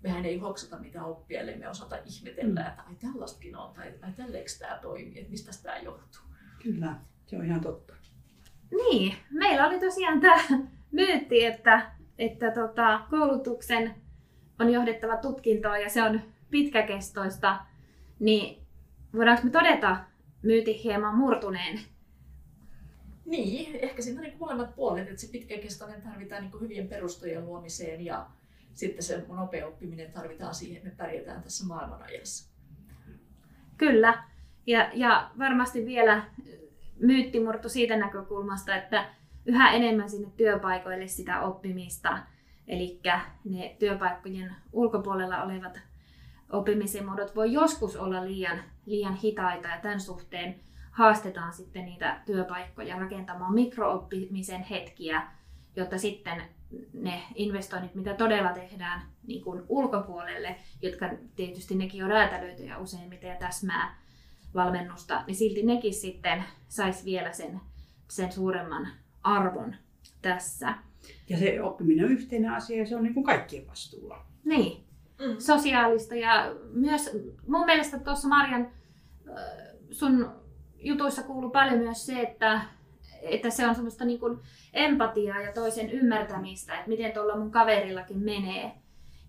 mehän 0.05 0.25
ei 0.25 0.37
hoksata 0.37 0.79
mitä 0.79 1.03
oppia, 1.03 1.41
ellei 1.41 1.57
me 1.57 1.69
osata 1.69 1.97
ihmetellä, 2.05 2.61
mm. 2.61 2.67
että 2.67 2.83
ai 2.87 2.95
tällaistakin 2.95 3.55
on, 3.55 3.73
tai 3.73 3.93
ai 4.01 4.11
tälleekö 4.11 4.49
tämä 4.59 4.79
toimii, 4.81 5.19
että 5.19 5.31
mistä 5.31 5.51
tämä 5.63 5.77
johtuu. 5.77 6.21
Kyllä, 6.63 6.95
se 7.25 7.37
on 7.37 7.45
ihan 7.45 7.61
totta. 7.61 7.93
Niin, 8.71 9.15
meillä 9.31 9.67
oli 9.67 9.79
tosiaan 9.79 10.21
tämä 10.21 10.43
myytti, 10.91 11.45
että, 11.45 11.91
että 12.17 12.51
tota, 12.51 13.01
koulutuksen 13.09 13.95
on 14.59 14.69
johdettava 14.69 15.17
tutkintoon 15.17 15.81
ja 15.81 15.89
se 15.89 16.03
on 16.03 16.21
pitkäkestoista, 16.49 17.65
niin 18.19 18.61
voidaanko 19.15 19.43
me 19.43 19.49
todeta 19.49 19.97
myyti 20.41 20.83
hieman 20.83 21.15
murtuneen? 21.15 21.79
Niin, 23.25 23.75
ehkä 23.75 24.01
siinä 24.01 24.19
on 24.19 24.23
niin 24.23 24.39
molemmat 24.39 24.75
puolet, 24.75 25.07
että 25.07 25.21
se 25.21 25.31
pitkäkestoinen 25.31 26.01
tarvitaan 26.01 26.43
niin 26.43 26.61
hyvien 26.61 26.87
perustojen 26.87 27.45
luomiseen 27.45 28.05
ja 28.05 28.27
sitten 28.75 29.03
se 29.03 29.25
nopea 29.27 29.67
oppiminen 29.67 30.11
tarvitaan 30.11 30.55
siihen, 30.55 30.77
että 30.77 30.89
me 30.89 30.95
pärjätään 30.95 31.43
tässä 31.43 31.65
maailmanajassa. 31.65 32.55
Kyllä, 33.77 34.23
ja, 34.67 34.89
ja 34.93 35.31
varmasti 35.39 35.85
vielä 35.85 36.23
myyttimurto 36.99 37.69
siitä 37.69 37.97
näkökulmasta, 37.97 38.75
että 38.75 39.09
yhä 39.45 39.71
enemmän 39.71 40.09
sinne 40.09 40.31
työpaikoille 40.37 41.07
sitä 41.07 41.41
oppimista. 41.41 42.17
Eli 42.67 42.99
ne 43.45 43.75
työpaikkojen 43.79 44.55
ulkopuolella 44.71 45.43
olevat 45.43 45.79
oppimisen 46.51 47.05
muodot 47.05 47.35
voi 47.35 47.53
joskus 47.53 47.95
olla 47.95 48.25
liian, 48.25 48.59
liian 48.85 49.15
hitaita 49.15 49.67
ja 49.67 49.79
tämän 49.81 49.99
suhteen 49.99 50.55
haastetaan 50.91 51.53
sitten 51.53 51.85
niitä 51.85 52.21
työpaikkoja 52.25 52.99
rakentamaan 52.99 53.53
mikrooppimisen 53.53 54.63
hetkiä, 54.63 55.27
jotta 55.75 55.97
sitten 55.97 56.41
ne 56.93 57.23
investoinnit, 57.35 57.95
mitä 57.95 58.13
todella 58.13 58.53
tehdään 58.53 59.01
niin 59.27 59.43
kuin 59.43 59.63
ulkopuolelle, 59.69 60.55
jotka 60.81 61.09
tietysti 61.35 61.75
nekin 61.75 62.03
on 62.03 62.09
räätälöityjä 62.09 62.77
useimmiten 62.77 63.29
ja 63.29 63.35
täsmää 63.35 63.97
valmennusta, 64.55 65.23
niin 65.27 65.35
silti 65.35 65.63
nekin 65.63 65.93
sitten 65.93 66.43
saisi 66.67 67.05
vielä 67.05 67.31
sen, 67.31 67.61
sen 68.09 68.31
suuremman 68.31 68.87
arvon 69.23 69.75
tässä. 70.21 70.75
Ja 71.29 71.37
se 71.37 71.61
oppiminen 71.61 72.05
on 72.05 72.11
yhteinen 72.11 72.51
asia 72.51 72.77
ja 72.77 72.85
se 72.85 72.95
on 72.95 73.03
niin 73.03 73.13
kuin 73.13 73.23
kaikkien 73.23 73.67
vastuulla. 73.67 74.25
Niin, 74.43 74.83
mm. 75.19 75.35
sosiaalista 75.39 76.15
ja 76.15 76.55
myös 76.73 77.09
mun 77.47 77.65
mielestä 77.65 77.99
tuossa 77.99 78.27
Marjan 78.27 78.67
sun 79.91 80.31
jutuissa 80.75 81.23
kuuluu 81.23 81.49
paljon 81.49 81.79
myös 81.79 82.05
se, 82.05 82.21
että, 82.21 82.61
että 83.25 83.49
se 83.49 83.67
on 83.67 83.75
semmoista 83.75 84.05
niin 84.05 84.19
kuin 84.19 84.39
empatiaa 84.73 85.41
ja 85.41 85.53
toisen 85.53 85.89
ymmärtämistä, 85.89 86.73
että 86.73 86.89
miten 86.89 87.11
tuolla 87.11 87.37
mun 87.37 87.51
kaverillakin 87.51 88.19
menee. 88.19 88.71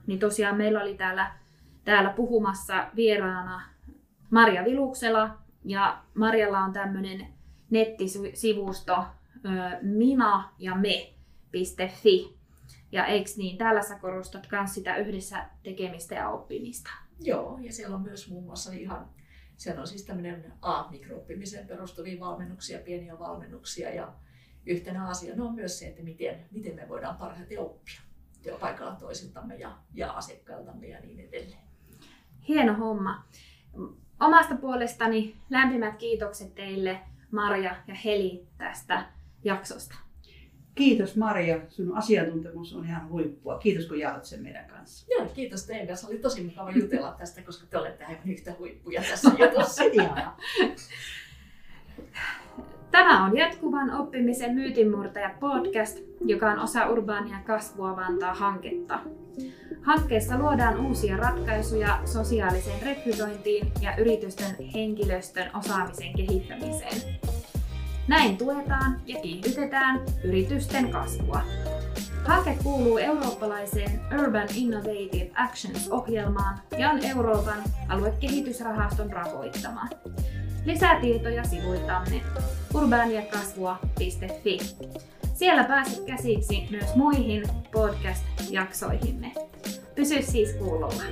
Niin 0.06 0.18
tosiaan 0.18 0.56
meillä 0.56 0.82
oli 0.82 0.94
täällä, 0.94 1.32
täällä 1.84 2.10
puhumassa 2.10 2.86
vieraana 2.96 3.62
Marja 4.30 4.64
Viluksela 4.64 5.30
ja 5.64 6.02
Marjalla 6.14 6.58
on 6.58 6.72
tämmöinen 6.72 7.26
nettisivusto 7.70 9.04
mina 9.82 10.50
ja 10.58 10.74
me.fi. 10.74 12.36
Ja 12.92 13.06
eikö 13.06 13.30
niin, 13.36 13.58
täällä 13.58 13.82
sä 13.82 13.98
korostat 13.98 14.48
myös 14.52 14.74
sitä 14.74 14.96
yhdessä 14.96 15.44
tekemistä 15.62 16.14
ja 16.14 16.28
oppimista. 16.28 16.90
Joo, 17.20 17.58
ja 17.62 17.72
siellä 17.72 17.96
on 17.96 18.02
myös 18.02 18.30
muun 18.30 18.44
muassa 18.44 18.72
ihan, 18.72 19.08
siellä 19.56 19.80
on 19.80 19.86
siis 19.86 20.04
tämmöinen 20.04 20.52
A-mikrooppimiseen 20.62 21.66
perustuvia 21.66 22.20
valmennuksia, 22.20 22.78
pieniä 22.78 23.18
valmennuksia 23.18 23.94
ja 23.94 24.12
yhtenä 24.66 25.08
asiana 25.08 25.44
on 25.44 25.54
myös 25.54 25.78
se, 25.78 25.88
että 25.88 26.02
miten, 26.02 26.46
miten 26.50 26.74
me 26.74 26.88
voidaan 26.88 27.16
parhaiten 27.16 27.60
oppia 27.60 28.00
työpaikalla 28.42 28.94
toisiltamme 28.94 29.56
ja, 29.56 29.78
ja 29.94 30.12
asiakkailtamme 30.12 30.86
ja 30.86 31.00
niin 31.00 31.20
edelleen. 31.20 31.62
Hieno 32.48 32.74
homma. 32.74 33.24
Omasta 34.20 34.54
puolestani 34.54 35.36
lämpimät 35.50 35.96
kiitokset 35.96 36.54
teille 36.54 37.00
Marja 37.30 37.76
ja 37.86 37.94
Heli 37.94 38.46
tästä 38.58 39.08
jaksosta. 39.44 40.05
Kiitos 40.76 41.16
Maria, 41.16 41.60
sun 41.68 41.96
asiantuntemus 41.96 42.74
on 42.74 42.84
ihan 42.84 43.08
huippua. 43.08 43.58
Kiitos 43.58 43.86
kun 43.86 43.98
jaat 43.98 44.24
sen 44.24 44.42
meidän 44.42 44.66
kanssa. 44.66 45.06
Joo, 45.10 45.26
kiitos 45.34 45.66
teidän 45.66 45.86
kanssa. 45.86 46.08
Oli 46.08 46.18
tosi 46.18 46.42
mukava 46.42 46.70
jutella 46.70 47.14
tästä, 47.18 47.42
koska 47.42 47.66
te 47.66 47.78
olette 47.78 48.04
aivan 48.04 48.30
yhtä 48.30 48.54
huippuja 48.58 49.02
tässä 49.10 49.30
jutussa. 49.38 49.82
Tämä 52.90 53.24
on 53.24 53.36
jatkuvan 53.36 53.90
oppimisen 53.90 54.54
myytinmurtaja 54.54 55.30
podcast, 55.40 55.98
joka 56.20 56.50
on 56.50 56.58
osa 56.58 56.88
Urbaania 56.88 57.38
kasvua 57.46 57.96
Vantaa 57.96 58.34
hanketta. 58.34 59.00
Hankkeessa 59.82 60.38
luodaan 60.38 60.86
uusia 60.86 61.16
ratkaisuja 61.16 62.00
sosiaaliseen 62.04 62.82
rekrytointiin 62.82 63.72
ja 63.80 63.96
yritysten 63.96 64.56
henkilöstön 64.74 65.50
osaamisen 65.56 66.16
kehittämiseen. 66.16 67.35
Näin 68.08 68.38
tuetaan 68.38 69.00
ja 69.06 69.20
kiihdytetään 69.20 70.00
yritysten 70.24 70.90
kasvua. 70.90 71.42
Hanke 72.24 72.58
kuuluu 72.62 72.98
eurooppalaiseen 72.98 74.00
Urban 74.20 74.48
Innovative 74.54 75.30
Actions-ohjelmaan 75.34 76.58
ja 76.78 76.90
on 76.90 77.04
Euroopan 77.04 77.62
aluekehitysrahaston 77.88 79.12
rahoittama. 79.12 79.88
Lisätietoja 80.64 81.44
sivuiltamme 81.44 82.22
urbaniakasvua.fi. 82.74 84.58
Siellä 85.34 85.64
pääset 85.64 86.04
käsiksi 86.04 86.66
myös 86.70 86.94
muihin 86.94 87.42
podcast-jaksoihimme. 87.72 89.32
Pysy 89.94 90.22
siis 90.22 90.52
kuulolla. 90.52 91.02